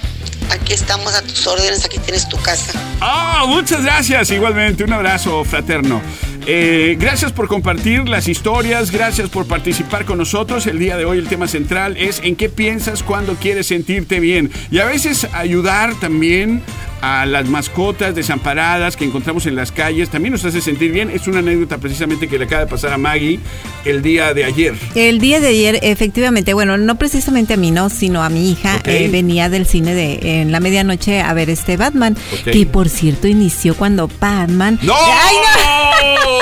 Aquí 0.52 0.74
estamos 0.74 1.14
a 1.14 1.22
tus 1.22 1.46
órdenes, 1.48 1.86
aquí 1.86 2.00
tienes 2.00 2.28
tu 2.30 2.38
casa. 2.38 2.74
Ah, 3.02 3.46
muchas 3.48 3.84
gracias. 3.84 4.32
Igualmente, 4.32 4.84
un 4.84 4.94
abrazo 4.94 5.44
fraterno. 5.44 6.02
Eh, 6.46 6.98
gracias 7.00 7.32
por 7.32 7.48
compartir 7.48 8.10
las 8.10 8.28
historias, 8.28 8.92
gracias 8.92 9.30
por 9.30 9.48
participar 9.48 10.06
con 10.06 10.18
nosotros. 10.18 10.68
El 10.68 10.78
día 10.78 10.98
de 10.98 11.06
hoy 11.06 11.18
el 11.18 11.28
tema 11.28 11.48
central 11.48 11.96
es 11.98 12.20
en 12.24 12.36
qué 12.36 12.50
piensas 12.50 13.02
cuando 13.02 13.36
quieres 13.36 13.68
sentirte 13.68 14.20
bien. 14.20 14.52
Y 14.70 14.80
a 14.80 14.86
veces 14.86 15.28
ayudar 15.34 15.96
también 16.00 16.62
a 17.04 17.26
las 17.26 17.50
mascotas 17.50 18.16
desamparadas 18.16 18.96
que 18.96 19.04
encontramos 19.04 19.46
en 19.46 19.58
las 19.58 19.74
calles, 19.74 20.08
también 20.08 20.32
nos 20.32 20.46
hace 20.46 20.62
sentir 20.62 20.94
bien. 20.94 21.10
Es 21.10 21.28
una 21.28 21.40
anécdota 21.40 21.78
precisamente 21.78 22.30
que 22.30 22.40
le 22.40 22.46
acaba 22.46 22.64
de 22.64 22.70
pasar 22.70 22.94
a 22.94 22.98
Maggie 22.98 23.40
el 23.84 24.02
día 24.02 24.34
de 24.34 24.46
ayer. 24.46 24.74
El 24.96 25.20
día 25.20 25.42
de 25.42 25.48
ayer, 25.48 25.80
efectivamente, 25.82 26.54
bueno, 26.54 26.78
no 26.78 26.96
precisamente 26.96 27.56
a 27.56 27.58
mí, 27.58 27.72
no, 27.72 27.90
sino 27.90 28.24
a 28.24 28.30
mi 28.30 28.50
hija. 28.50 28.80
Eh, 28.86 29.10
venía 29.12 29.50
del 29.50 29.66
cine 29.66 29.94
de 29.94 30.42
en 30.42 30.54
la 30.54 30.62
medianoche 30.62 31.20
a 31.20 31.34
ver 31.34 31.50
este 31.50 31.76
Batman, 31.76 32.16
que 32.46 32.66
por 32.66 32.88
cierto 32.88 33.28
inició 33.28 33.76
cuando 33.76 34.10
Batman... 34.20 34.80
¡No! 34.82 34.96
¡Ay, 34.96 35.36
no! 35.36 36.33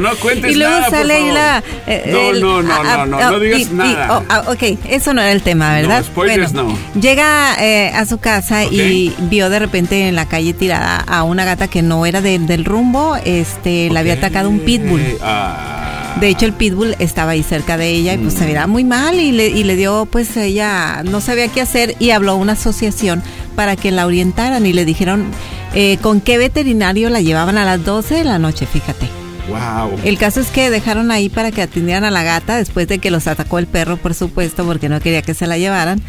No 0.00 0.16
cuentes 0.16 0.52
Y 0.52 0.54
luego 0.56 0.90
sale 0.90 1.14
ahí 1.14 1.30
la... 1.30 1.62
Eh, 1.86 2.04
no, 2.06 2.32
no, 2.32 2.62
no, 2.62 2.84
no, 2.84 3.06
no, 3.06 3.30
no, 3.30 3.38
digas 3.38 3.70
nada. 3.70 4.18
Oh, 4.18 4.24
ah, 4.28 4.44
ok, 4.48 4.78
eso 4.88 5.14
no 5.14 5.22
era 5.22 5.32
el 5.32 5.42
tema, 5.42 5.74
¿verdad? 5.74 6.00
No, 6.00 6.04
spoilers 6.04 6.52
no. 6.52 6.76
Llega 7.00 7.54
eh, 7.60 7.90
a 7.94 8.06
su 8.06 8.18
casa 8.18 8.64
y 8.64 9.14
vio 9.18 9.50
de 9.50 9.58
repente 9.58 10.08
en 10.08 10.14
la 10.14 10.26
calle 10.26 10.52
tirada 10.52 10.96
a 10.96 11.22
una 11.22 11.44
gata 11.44 11.68
que 11.68 11.82
no 11.82 12.06
era 12.06 12.20
del 12.20 12.64
rumbo, 12.64 13.16
este, 13.24 13.90
la 13.90 14.00
había 14.00 14.14
atacado 14.14 14.48
un 14.48 14.60
pitbull. 14.60 15.02
Ah. 15.22 16.14
De 16.18 16.28
hecho, 16.28 16.44
el 16.44 16.52
pitbull 16.52 16.96
estaba 16.98 17.32
ahí 17.32 17.42
cerca 17.42 17.76
de 17.76 17.88
ella 17.88 18.14
y 18.14 18.18
pues 18.18 18.34
se 18.34 18.44
miraba 18.44 18.66
muy 18.66 18.84
mal 18.84 19.20
y 19.20 19.32
le, 19.32 19.48
y 19.48 19.64
le 19.64 19.76
dio, 19.76 20.06
pues 20.10 20.36
ella 20.36 21.02
no 21.04 21.20
sabía 21.20 21.48
qué 21.48 21.60
hacer 21.60 21.94
y 21.98 22.10
habló 22.10 22.32
a 22.32 22.34
una 22.34 22.52
asociación 22.52 23.22
para 23.54 23.76
que 23.76 23.90
la 23.90 24.06
orientaran 24.06 24.66
y 24.66 24.72
le 24.72 24.84
dijeron 24.84 25.26
eh, 25.74 25.98
con 26.00 26.20
qué 26.20 26.38
veterinario 26.38 27.10
la 27.10 27.20
llevaban 27.20 27.58
a 27.58 27.64
las 27.64 27.84
12 27.84 28.16
de 28.16 28.24
la 28.24 28.38
noche, 28.38 28.66
fíjate. 28.66 29.06
Wow. 29.48 29.98
El 30.04 30.18
caso 30.18 30.40
es 30.40 30.48
que 30.48 30.70
dejaron 30.70 31.10
ahí 31.10 31.28
para 31.28 31.50
que 31.50 31.62
atendieran 31.62 32.04
a 32.04 32.10
la 32.10 32.22
gata 32.22 32.56
después 32.56 32.86
de 32.88 32.98
que 32.98 33.10
los 33.10 33.26
atacó 33.26 33.58
el 33.58 33.66
perro, 33.66 33.96
por 33.96 34.14
supuesto, 34.14 34.64
porque 34.64 34.88
no 34.88 35.00
quería 35.00 35.22
que 35.22 35.34
se 35.34 35.46
la 35.46 35.58
llevaran. 35.58 36.00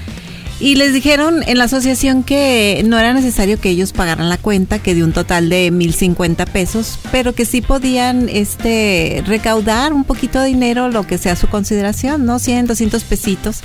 Y 0.62 0.76
les 0.76 0.94
dijeron 0.94 1.42
en 1.48 1.58
la 1.58 1.64
asociación 1.64 2.24
que 2.24 2.84
no 2.86 3.00
era 3.00 3.16
necesario 3.16 3.60
que 3.60 3.72
ellos 3.72 3.94
pagaran 3.94 4.30
la 4.30 4.38
cuenta, 4.38 4.78
que 4.78 4.94
de 4.94 5.04
un 5.04 5.12
total 5.12 5.50
de 5.50 5.72
1050 5.72 6.46
pesos, 6.46 7.00
pero 7.12 7.34
que 7.34 7.46
sí 7.46 7.62
podían 7.62 8.30
este 8.30 9.24
recaudar 9.26 9.92
un 9.92 10.04
poquito 10.04 10.40
de 10.40 10.50
dinero, 10.50 10.90
lo 10.90 11.08
que 11.08 11.18
sea 11.18 11.36
su 11.36 11.48
consideración, 11.48 12.26
¿no? 12.26 12.38
100, 12.38 12.68
200 12.68 13.04
pesitos. 13.06 13.62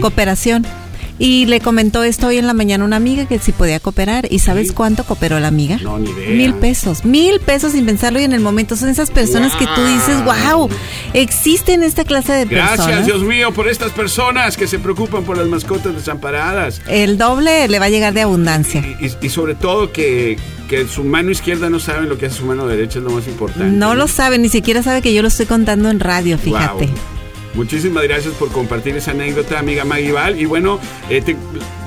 Cooperación. 0.00 0.64
Y 1.18 1.46
le 1.46 1.60
comentó 1.60 2.02
esto 2.02 2.26
hoy 2.26 2.38
en 2.38 2.46
la 2.46 2.52
mañana 2.52 2.84
una 2.84 2.96
amiga 2.96 3.26
que 3.26 3.38
si 3.38 3.52
podía 3.52 3.80
cooperar. 3.80 4.26
¿Y 4.30 4.40
sabes 4.40 4.72
cuánto 4.72 5.04
cooperó 5.04 5.40
la 5.40 5.48
amiga? 5.48 5.78
No, 5.82 5.98
ni 5.98 6.10
idea. 6.10 6.30
Mil 6.30 6.54
pesos. 6.54 7.04
Mil 7.04 7.40
pesos 7.40 7.72
sin 7.72 7.86
pensarlo 7.86 8.20
y 8.20 8.24
en 8.24 8.32
el 8.32 8.40
momento. 8.40 8.76
Son 8.76 8.88
esas 8.88 9.10
personas 9.10 9.54
que 9.56 9.66
tú 9.66 9.84
dices, 9.86 10.22
wow, 10.24 10.68
existen 11.14 11.82
esta 11.82 12.04
clase 12.04 12.32
de 12.32 12.46
personas. 12.46 12.86
Gracias, 12.86 13.06
Dios 13.06 13.22
mío, 13.22 13.52
por 13.52 13.68
estas 13.68 13.92
personas 13.92 14.56
que 14.56 14.66
se 14.66 14.78
preocupan 14.78 15.24
por 15.24 15.38
las 15.38 15.46
mascotas 15.46 15.94
desamparadas. 15.94 16.82
El 16.86 17.16
doble 17.18 17.68
le 17.68 17.78
va 17.78 17.86
a 17.86 17.90
llegar 17.90 18.12
de 18.12 18.22
abundancia. 18.22 18.84
Y, 19.00 19.28
sobre 19.28 19.54
todo 19.54 19.92
que, 19.92 20.38
que 20.68 20.86
su 20.86 21.04
mano 21.04 21.30
izquierda 21.30 21.70
no 21.70 21.80
sabe 21.80 22.06
lo 22.06 22.18
que 22.18 22.26
hace 22.26 22.36
su 22.36 22.44
mano 22.44 22.66
derecha, 22.66 22.98
es 22.98 23.04
lo 23.04 23.10
más 23.10 23.26
importante. 23.26 23.66
No, 23.66 23.94
lo 23.94 24.08
sabe, 24.08 24.38
ni 24.38 24.48
siquiera 24.48 24.82
sabe 24.82 25.02
que 25.02 25.14
yo 25.14 25.22
lo 25.22 25.28
estoy 25.28 25.46
contando 25.46 25.90
en 25.90 26.00
radio, 26.00 26.38
fíjate. 26.38 26.88
Muchísimas 27.56 28.04
gracias 28.04 28.34
por 28.34 28.52
compartir 28.52 28.96
esa 28.96 29.12
anécdota, 29.12 29.58
amiga 29.58 29.84
Maguibal. 29.84 30.38
Y 30.38 30.44
bueno, 30.44 30.78
eh, 31.08 31.22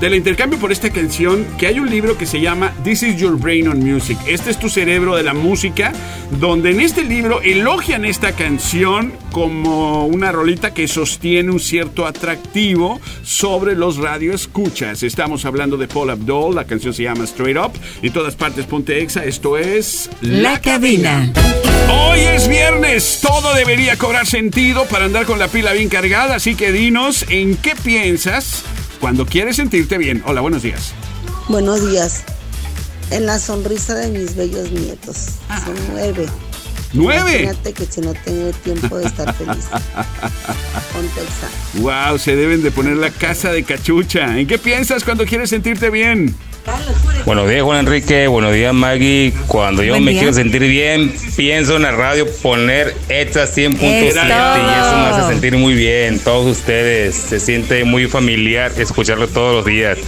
del 0.00 0.14
intercambio 0.16 0.58
por 0.58 0.72
esta 0.72 0.90
canción, 0.90 1.46
que 1.58 1.68
hay 1.68 1.78
un 1.78 1.88
libro 1.88 2.18
que 2.18 2.26
se 2.26 2.40
llama 2.40 2.72
This 2.82 3.04
is 3.04 3.16
Your 3.16 3.38
Brain 3.38 3.68
on 3.68 3.78
Music. 3.78 4.18
Este 4.26 4.50
es 4.50 4.58
tu 4.58 4.68
cerebro 4.68 5.14
de 5.14 5.22
la 5.22 5.32
música, 5.32 5.92
donde 6.40 6.72
en 6.72 6.80
este 6.80 7.04
libro 7.04 7.40
elogian 7.42 8.04
esta 8.04 8.32
canción 8.32 9.12
como 9.30 10.06
una 10.06 10.32
rolita 10.32 10.74
que 10.74 10.88
sostiene 10.88 11.52
un 11.52 11.60
cierto 11.60 12.04
atractivo 12.04 13.00
sobre 13.22 13.76
los 13.76 13.96
radioescuchas. 13.98 15.04
Estamos 15.04 15.44
hablando 15.44 15.76
de 15.76 15.86
Paul 15.86 16.10
Abdul, 16.10 16.56
la 16.56 16.64
canción 16.64 16.92
se 16.92 17.04
llama 17.04 17.24
Straight 17.24 17.56
Up. 17.56 17.72
Y 18.02 18.10
todas 18.10 18.34
partes 18.34 18.66
ponte 18.66 19.00
exa, 19.00 19.24
esto 19.24 19.56
es 19.56 20.10
La, 20.20 20.60
cabina. 20.60 21.32
Hoy 21.92 22.20
es 22.20 22.48
viernes, 22.48 23.20
todo 23.20 23.52
debería 23.54 23.96
cobrar 23.96 24.26
sentido 24.26 24.84
para 24.84 25.06
andar 25.06 25.26
con 25.26 25.38
la 25.38 25.48
pila 25.60 25.74
bien 25.74 25.90
cargada, 25.90 26.36
así 26.36 26.54
que 26.54 26.72
dinos 26.72 27.26
en 27.28 27.54
qué 27.54 27.74
piensas 27.76 28.62
cuando 28.98 29.26
quieres 29.26 29.56
sentirte 29.56 29.98
bien. 29.98 30.22
Hola, 30.24 30.40
buenos 30.40 30.62
días. 30.62 30.94
Buenos 31.48 31.86
días. 31.86 32.22
En 33.10 33.26
la 33.26 33.38
sonrisa 33.38 33.94
de 33.94 34.08
mis 34.08 34.36
bellos 34.36 34.72
nietos. 34.72 35.16
Son 35.62 35.74
nueve. 35.92 36.26
¿Nueve? 36.92 37.42
Imagínate 37.42 37.72
que 37.72 37.86
si 37.86 38.00
no 38.00 38.12
tengo 38.14 38.50
tiempo 38.64 38.98
de 38.98 39.06
estar 39.06 39.32
feliz. 39.34 39.68
Wow, 41.74 42.18
se 42.18 42.34
deben 42.34 42.62
de 42.62 42.70
poner 42.70 42.96
la 42.96 43.10
casa 43.10 43.52
de 43.52 43.62
cachucha. 43.62 44.38
¿En 44.38 44.46
qué 44.46 44.58
piensas 44.58 45.04
cuando 45.04 45.24
quieres 45.24 45.50
sentirte 45.50 45.90
bien? 45.90 46.34
Buenos 47.24 47.48
días, 47.48 47.62
Juan 47.62 47.80
Enrique. 47.80 48.26
Buenos 48.26 48.52
días, 48.52 48.74
Maggie. 48.74 49.32
Cuando 49.46 49.82
yo 49.82 50.00
me 50.00 50.12
quiero 50.12 50.32
sentir 50.32 50.62
bien, 50.62 51.14
pienso 51.36 51.76
en 51.76 51.82
la 51.82 51.92
radio 51.92 52.26
poner 52.42 52.94
Extra 53.08 53.44
100.7 53.44 53.80
y 53.80 54.08
eso 54.08 54.22
me 54.22 55.06
hace 55.06 55.32
sentir 55.32 55.56
muy 55.56 55.74
bien. 55.74 56.18
Todos 56.18 56.58
ustedes, 56.58 57.14
se 57.14 57.40
siente 57.40 57.84
muy 57.84 58.06
familiar 58.08 58.72
escucharlo 58.76 59.28
todos 59.28 59.54
los 59.54 59.64
días. 59.64 59.98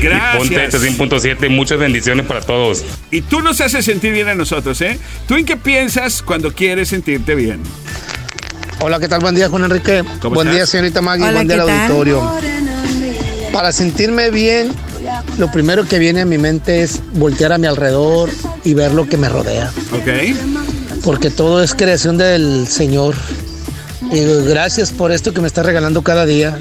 Gracias. 0.00 0.80
Y 0.80 0.90
ponte 0.96 1.18
100.7, 1.18 1.50
muchas 1.50 1.78
bendiciones 1.78 2.26
para 2.26 2.40
todos. 2.40 2.84
Y 3.10 3.22
tú 3.22 3.40
nos 3.40 3.60
haces 3.60 3.84
sentir 3.84 4.12
bien 4.12 4.28
a 4.28 4.34
nosotros, 4.34 4.80
¿eh? 4.80 4.98
¿Tú 5.26 5.36
en 5.36 5.44
qué 5.44 5.56
piensas 5.56 6.22
cuando 6.22 6.52
quieres 6.52 6.88
sentirte 6.88 7.34
bien? 7.34 7.60
Hola, 8.80 8.98
¿qué 8.98 9.08
tal? 9.08 9.20
Buen 9.20 9.34
día, 9.34 9.48
Juan 9.48 9.64
Enrique. 9.64 10.02
Buen 10.22 10.50
día, 10.50 10.66
señorita 10.66 11.00
Maggie. 11.00 11.30
Buen 11.30 11.46
día 11.46 11.62
al 11.62 11.70
auditorio. 11.70 12.32
Para 13.52 13.70
sentirme 13.70 14.30
bien, 14.30 14.72
lo 15.38 15.50
primero 15.50 15.86
que 15.86 15.98
viene 15.98 16.22
a 16.22 16.24
mi 16.24 16.38
mente 16.38 16.82
es 16.82 17.00
voltear 17.12 17.52
a 17.52 17.58
mi 17.58 17.66
alrededor 17.66 18.30
y 18.64 18.74
ver 18.74 18.92
lo 18.92 19.06
que 19.08 19.16
me 19.16 19.28
rodea. 19.28 19.70
Ok. 19.92 20.34
Porque 21.04 21.30
todo 21.30 21.62
es 21.62 21.74
creación 21.74 22.16
del 22.16 22.66
Señor. 22.66 23.14
Y 24.10 24.24
gracias 24.48 24.90
por 24.90 25.12
esto 25.12 25.32
que 25.32 25.40
me 25.40 25.46
está 25.46 25.62
regalando 25.62 26.02
cada 26.02 26.26
día. 26.26 26.58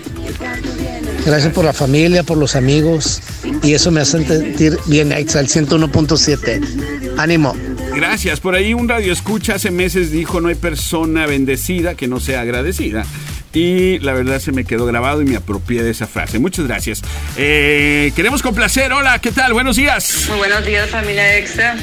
Gracias 1.25 1.53
por 1.53 1.65
la 1.65 1.73
familia, 1.73 2.23
por 2.23 2.38
los 2.38 2.55
amigos. 2.55 3.21
Y 3.63 3.73
eso 3.73 3.91
me 3.91 4.01
hace 4.01 4.23
sentir 4.25 4.77
bien, 4.88 5.12
al 5.13 5.25
101.7. 5.25 7.17
Ánimo. 7.17 7.55
Gracias. 7.95 8.39
Por 8.39 8.55
ahí 8.55 8.73
un 8.73 8.89
radio 8.89 9.13
escucha 9.13 9.55
hace 9.55 9.71
meses 9.71 10.12
dijo, 10.12 10.41
no 10.41 10.49
hay 10.49 10.55
persona 10.55 11.27
bendecida 11.27 11.95
que 11.95 12.07
no 12.07 12.19
sea 12.19 12.41
agradecida. 12.41 13.05
Y 13.53 13.99
la 13.99 14.13
verdad 14.13 14.39
se 14.39 14.51
me 14.51 14.63
quedó 14.63 14.86
grabado 14.86 15.21
y 15.21 15.25
me 15.25 15.36
apropié 15.36 15.84
de 15.84 15.91
esa 15.91 16.07
frase. 16.07 16.39
Muchas 16.39 16.67
gracias. 16.67 17.01
Eh, 17.38 18.12
queremos 18.15 18.41
complacer. 18.41 18.93
Hola, 18.93 19.19
¿qué 19.19 19.31
tal? 19.31 19.53
Buenos 19.53 19.75
días. 19.75 20.25
Muy 20.29 20.38
buenos 20.38 20.65
días, 20.65 20.89
familia 20.89 21.38
Extra. 21.38 21.75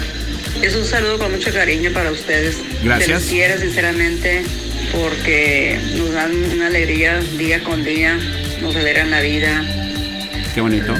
Es 0.63 0.75
un 0.75 0.85
saludo 0.85 1.19
con 1.19 1.31
mucho 1.31 1.53
cariño 1.53 1.91
para 1.93 2.11
ustedes. 2.11 2.57
Gracias. 2.83 3.23
Se 3.23 3.31
quiero 3.31 3.61
sinceramente 3.61 4.45
porque 4.93 5.79
nos 5.97 6.13
dan 6.13 6.33
una 6.55 6.69
alegría 6.69 7.21
día 7.37 7.63
con 7.63 7.85
día, 7.85 8.19
nos 8.63 8.77
alegran 8.77 9.11
la 9.11 9.21
vida. 9.21 9.65
Qué 10.55 10.61
bonito. 10.61 10.95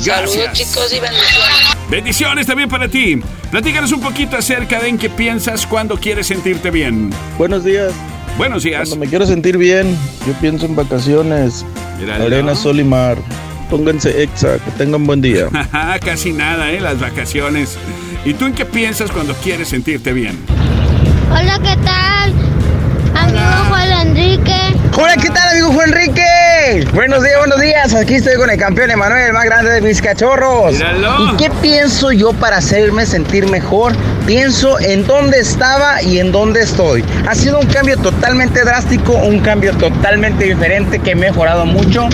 Saludos 0.00 0.52
chicos 0.52 0.92
y 0.92 1.00
bendiciones. 1.00 1.56
Bendiciones 1.88 2.46
también 2.46 2.68
para 2.68 2.88
ti. 2.88 3.20
Platícanos 3.50 3.92
un 3.92 4.00
poquito 4.00 4.36
acerca 4.36 4.78
de 4.78 4.88
en 4.88 4.98
qué 4.98 5.08
piensas 5.08 5.66
cuando 5.66 5.96
quieres 5.96 6.26
sentirte 6.26 6.70
bien. 6.70 7.10
Buenos 7.38 7.64
días. 7.64 7.92
Buenos 8.36 8.62
días. 8.62 8.88
Cuando 8.88 9.04
me 9.04 9.08
quiero 9.08 9.26
sentir 9.26 9.56
bien, 9.56 9.96
yo 10.26 10.34
pienso 10.34 10.66
en 10.66 10.76
vacaciones, 10.76 11.64
arena, 12.12 12.54
sol 12.54 12.78
y 12.78 12.84
mar. 12.84 13.16
Pónganse 13.70 14.22
exa, 14.22 14.58
que 14.58 14.70
tengan 14.72 15.06
buen 15.06 15.22
día. 15.22 15.48
Casi 16.04 16.32
nada, 16.32 16.70
¿eh? 16.70 16.80
Las 16.80 17.00
vacaciones. 17.00 17.78
¿Y 18.24 18.34
tú 18.34 18.46
en 18.46 18.52
qué 18.52 18.66
piensas 18.66 19.10
cuando 19.10 19.34
quieres 19.34 19.68
sentirte 19.68 20.12
bien? 20.12 20.38
Hola, 21.30 21.58
¿qué 21.58 21.76
tal? 21.82 22.34
Amigo 23.14 23.64
Juan 23.68 24.08
Enrique. 24.08 24.56
Hola, 24.94 25.16
¿qué 25.16 25.30
tal, 25.30 25.48
amigo 25.50 25.72
Juan 25.72 25.88
Enrique? 25.88 26.07
Buenos 26.98 27.22
días, 27.22 27.38
buenos 27.38 27.60
días. 27.60 27.94
Aquí 27.94 28.16
estoy 28.16 28.34
con 28.34 28.50
el 28.50 28.58
campeón 28.58 28.90
Emanuel, 28.90 29.26
el 29.26 29.32
más 29.32 29.44
grande 29.44 29.70
de 29.70 29.80
mis 29.80 30.02
cachorros. 30.02 30.74
¿Y 30.74 31.36
qué 31.36 31.48
pienso 31.62 32.10
yo 32.10 32.32
para 32.32 32.56
hacerme 32.56 33.06
sentir 33.06 33.48
mejor? 33.48 33.92
Pienso 34.26 34.80
en 34.80 35.06
dónde 35.06 35.38
estaba 35.38 36.02
y 36.02 36.18
en 36.18 36.32
dónde 36.32 36.62
estoy. 36.62 37.04
Ha 37.28 37.36
sido 37.36 37.60
un 37.60 37.66
cambio 37.68 37.98
totalmente 37.98 38.64
drástico, 38.64 39.12
un 39.12 39.38
cambio 39.38 39.74
totalmente 39.74 40.42
diferente 40.42 40.98
que 40.98 41.12
he 41.12 41.14
mejorado 41.14 41.66
mucho 41.66 42.08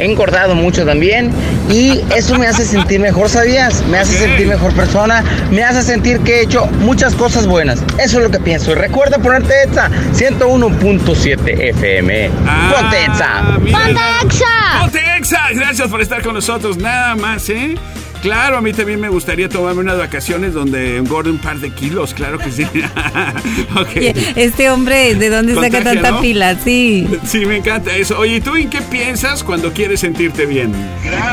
he 0.00 0.04
engordado 0.04 0.54
mucho 0.54 0.84
también 0.84 1.30
y 1.70 2.00
eso 2.14 2.38
me 2.38 2.46
hace 2.46 2.64
sentir 2.64 3.00
mejor, 3.00 3.28
¿sabías? 3.28 3.82
Me 3.90 3.98
hace 3.98 4.16
sentir 4.18 4.46
mejor 4.46 4.72
persona, 4.72 5.22
me 5.50 5.62
hace 5.62 5.82
sentir 5.82 6.20
que 6.20 6.36
he 6.36 6.42
hecho 6.42 6.66
muchas 6.80 7.14
cosas 7.14 7.46
buenas. 7.46 7.80
Eso 7.98 8.18
es 8.18 8.24
lo 8.24 8.30
que 8.30 8.40
pienso. 8.40 8.72
Y 8.72 8.74
recuerda 8.74 9.18
ponerte 9.18 9.52
EXA 9.64 9.90
101.7 10.14 11.68
FM. 11.70 12.30
Ah, 12.46 12.74
Ponte 12.76 13.04
EXA. 13.04 13.42
Ponte 13.54 14.00
EXA. 14.24 14.80
Ponte 14.80 15.00
EXA. 15.16 15.40
Gracias 15.54 15.88
por 15.88 16.00
estar 16.00 16.22
con 16.22 16.34
nosotros. 16.34 16.76
Nada 16.78 17.14
más, 17.14 17.48
¿eh? 17.50 17.74
Claro, 18.22 18.58
a 18.58 18.60
mí 18.60 18.72
también 18.72 19.00
me 19.00 19.08
gustaría 19.08 19.48
tomarme 19.48 19.80
unas 19.80 19.96
vacaciones 19.96 20.52
donde 20.52 20.98
engorde 20.98 21.30
un 21.30 21.38
par 21.38 21.58
de 21.58 21.70
kilos, 21.70 22.12
claro 22.12 22.38
que 22.38 22.52
sí. 22.52 22.66
Este 24.36 24.70
hombre, 24.70 25.14
¿de 25.14 25.30
dónde 25.30 25.54
saca 25.54 25.82
tanta 25.82 26.20
pila? 26.20 26.56
Sí. 26.62 27.08
Sí, 27.26 27.46
me 27.46 27.56
encanta 27.56 27.96
eso. 27.96 28.18
Oye, 28.18 28.40
¿tú 28.40 28.56
en 28.56 28.68
qué 28.68 28.82
piensas 28.82 29.42
cuando 29.42 29.72
quieres 29.72 30.00
sentirte 30.00 30.44
bien? 30.46 30.72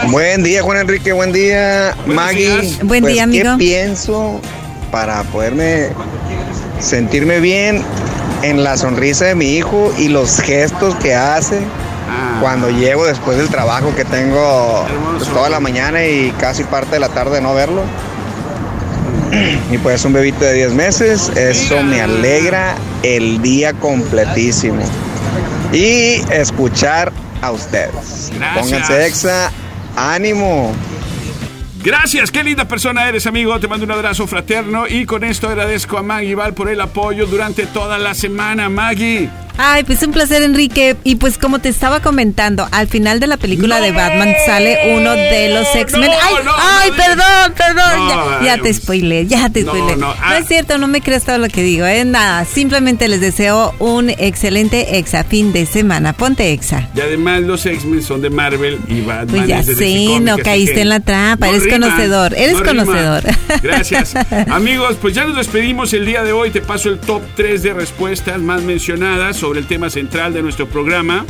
Buen 0.09 0.43
día, 0.43 0.61
Juan 0.63 0.79
Enrique, 0.79 1.11
buen 1.11 1.33
día, 1.33 1.95
Maggie. 2.05 2.77
Buen 2.83 3.01
pues, 3.01 3.13
día, 3.13 3.23
amigo. 3.23 3.51
¿Qué 3.57 3.65
pienso 3.65 4.41
para 4.91 5.23
poderme 5.23 5.89
sentirme 6.79 7.39
bien 7.39 7.83
en 8.43 8.63
la 8.63 8.77
sonrisa 8.77 9.25
de 9.25 9.35
mi 9.35 9.55
hijo 9.55 9.93
y 9.97 10.07
los 10.07 10.39
gestos 10.39 10.95
que 10.95 11.13
hace? 11.13 11.59
Cuando 12.41 12.69
llego 12.69 13.05
después 13.05 13.37
del 13.37 13.49
trabajo 13.49 13.95
que 13.95 14.05
tengo 14.05 14.85
pues, 15.17 15.29
toda 15.29 15.49
la 15.49 15.59
mañana 15.59 16.05
y 16.05 16.31
casi 16.39 16.63
parte 16.63 16.91
de 16.91 16.99
la 16.99 17.09
tarde 17.09 17.41
no 17.41 17.53
verlo. 17.53 17.83
Y 19.71 19.77
pues 19.79 20.05
un 20.05 20.13
bebito 20.13 20.45
de 20.45 20.53
10 20.53 20.73
meses, 20.73 21.29
eso 21.35 21.83
me 21.83 22.01
alegra 22.01 22.75
el 23.03 23.41
día 23.41 23.73
completísimo. 23.73 24.81
Y 25.73 26.21
escuchar 26.31 27.11
a 27.41 27.51
ustedes. 27.51 28.31
Gracias. 28.33 28.63
Pónganse 28.63 29.05
exa, 29.05 29.51
ánimo. 29.95 30.73
Gracias, 31.83 32.31
qué 32.31 32.43
linda 32.43 32.65
persona 32.65 33.07
eres, 33.07 33.27
amigo. 33.27 33.57
Te 33.59 33.67
mando 33.67 33.85
un 33.85 33.91
abrazo 33.91 34.27
fraterno 34.27 34.87
y 34.87 35.05
con 35.05 35.23
esto 35.23 35.47
agradezco 35.47 35.97
a 35.97 36.03
Maggie 36.03 36.35
Val 36.35 36.53
por 36.53 36.69
el 36.69 36.81
apoyo 36.81 37.25
durante 37.25 37.65
toda 37.65 37.97
la 37.97 38.13
semana. 38.13 38.67
Maggie. 38.69 39.29
Ay, 39.57 39.83
pues 39.83 40.01
un 40.03 40.11
placer, 40.11 40.43
Enrique. 40.43 40.95
Y 41.03 41.15
pues 41.15 41.37
como 41.37 41.59
te 41.59 41.69
estaba 41.69 41.99
comentando, 41.99 42.67
al 42.71 42.87
final 42.87 43.19
de 43.19 43.27
la 43.27 43.37
película 43.37 43.81
de 43.81 43.91
Batman 43.91 44.33
sale 44.45 44.95
uno 44.95 45.11
de 45.11 45.49
los 45.49 45.67
X-Men. 45.75 46.09
ay, 46.09 46.35
ay 46.59 46.91
perdón, 46.91 47.53
perdón. 47.57 48.45
ya, 48.45 48.57
te 48.57 48.73
spoilé, 48.73 49.25
ya 49.25 49.49
te 49.49 49.61
spoilé. 49.61 49.97
No, 49.97 50.13
es 50.37 50.47
cierto, 50.47 50.77
no 50.77 50.87
me 50.87 51.01
creas 51.01 51.23
todo 51.23 51.37
lo 51.37 51.47
que 51.47 51.63
digo, 51.63 51.85
¿eh? 51.85 52.05
Nada, 52.05 52.45
simplemente 52.45 53.07
les 53.07 53.21
deseo 53.21 53.73
un 53.79 54.09
excelente 54.09 54.97
exa 54.97 55.23
fin 55.23 55.51
de 55.53 55.65
semana. 55.65 56.13
Ponte 56.13 56.53
exa. 56.53 56.89
Y 56.95 57.01
además 57.01 57.41
los 57.41 57.65
X-Men 57.65 58.03
son 58.03 58.21
de 58.21 58.29
Marvel 58.29 58.79
y 58.87 59.01
Batman 59.01 59.27
Pues 59.27 59.47
ya 59.47 59.59
es 59.59 59.67
de 59.67 59.75
sé, 59.75 59.85
DC 59.85 60.19
no 60.21 60.37
caíste 60.37 60.75
que 60.75 60.81
en 60.81 60.89
la 60.89 60.99
trampa, 60.99 61.49
eres 61.49 61.63
rima, 61.63 61.79
conocedor, 61.79 62.33
eres 62.35 62.59
rima. 62.59 62.65
conocedor. 62.65 63.23
Gracias. 63.63 64.13
Amigos, 64.49 64.97
pues 65.01 65.15
ya 65.15 65.25
nos 65.25 65.35
despedimos 65.35 65.93
el 65.93 66.05
día 66.05 66.23
de 66.23 66.31
hoy. 66.31 66.51
Te 66.51 66.61
paso 66.61 66.89
el 66.89 66.99
top 66.99 67.21
3 67.35 67.63
de 67.63 67.73
respuestas 67.73 68.39
más 68.39 68.61
mencionadas 68.61 69.43
sobre 69.47 69.61
el 69.61 69.67
tema 69.67 69.89
central 69.89 70.33
de 70.33 70.41
nuestro 70.41 70.67
programa. 70.67 71.25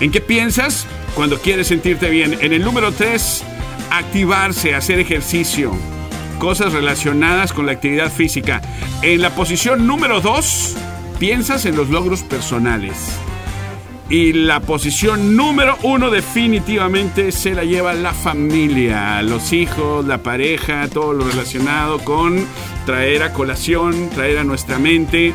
¿En 0.00 0.10
qué 0.10 0.20
piensas 0.20 0.86
cuando 1.14 1.38
quieres 1.38 1.68
sentirte 1.68 2.10
bien? 2.10 2.36
En 2.42 2.52
el 2.52 2.62
número 2.62 2.92
3, 2.92 3.42
activarse, 3.90 4.74
hacer 4.74 4.98
ejercicio. 4.98 5.72
Cosas 6.38 6.74
relacionadas 6.74 7.54
con 7.54 7.64
la 7.64 7.72
actividad 7.72 8.12
física. 8.12 8.60
En 9.00 9.22
la 9.22 9.30
posición 9.30 9.86
número 9.86 10.20
2, 10.20 10.76
piensas 11.18 11.64
en 11.64 11.74
los 11.74 11.88
logros 11.88 12.22
personales. 12.24 13.18
Y 14.10 14.34
la 14.34 14.60
posición 14.60 15.34
número 15.34 15.78
uno 15.82 16.10
definitivamente 16.10 17.32
se 17.32 17.54
la 17.54 17.64
lleva 17.64 17.94
la 17.94 18.12
familia, 18.12 19.22
los 19.22 19.54
hijos, 19.54 20.06
la 20.06 20.18
pareja, 20.18 20.88
todo 20.88 21.14
lo 21.14 21.26
relacionado 21.26 22.00
con 22.00 22.46
traer 22.84 23.22
a 23.22 23.32
colación, 23.32 24.10
traer 24.10 24.40
a 24.40 24.44
nuestra 24.44 24.78
mente 24.78 25.32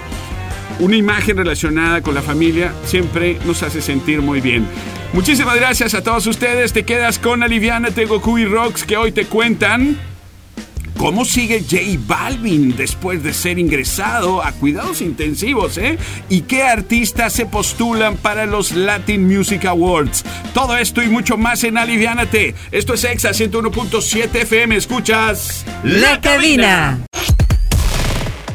una 0.79 0.95
imagen 0.95 1.37
relacionada 1.37 2.01
con 2.01 2.13
la 2.15 2.21
familia 2.21 2.73
siempre 2.85 3.39
nos 3.45 3.63
hace 3.63 3.81
sentir 3.81 4.21
muy 4.21 4.41
bien. 4.41 4.65
Muchísimas 5.13 5.55
gracias 5.55 5.93
a 5.93 6.03
todos 6.03 6.27
ustedes. 6.27 6.73
Te 6.73 6.83
quedas 6.83 7.19
con 7.19 7.43
Aliviana 7.43 7.89
Goku 7.89 8.37
y 8.37 8.45
Rocks 8.45 8.83
que 8.83 8.97
hoy 8.97 9.11
te 9.11 9.25
cuentan 9.25 9.97
cómo 10.97 11.25
sigue 11.25 11.61
J 11.61 11.99
Balvin 12.05 12.75
después 12.75 13.23
de 13.23 13.33
ser 13.33 13.59
ingresado 13.59 14.43
a 14.43 14.51
cuidados 14.51 15.01
intensivos, 15.01 15.77
¿eh? 15.77 15.97
Y 16.29 16.41
qué 16.41 16.63
artistas 16.63 17.33
se 17.33 17.45
postulan 17.45 18.17
para 18.17 18.45
los 18.45 18.73
Latin 18.73 19.27
Music 19.27 19.65
Awards. 19.65 20.23
Todo 20.53 20.77
esto 20.77 21.01
y 21.01 21.07
mucho 21.07 21.37
más 21.37 21.63
en 21.63 21.77
Aliviánate. 21.77 22.55
Esto 22.71 22.93
es 22.93 23.03
Exa 23.03 23.31
101.7 23.31 24.35
FM. 24.41 24.75
Escuchas 24.75 25.65
La 25.83 26.19
cabina. 26.19 26.99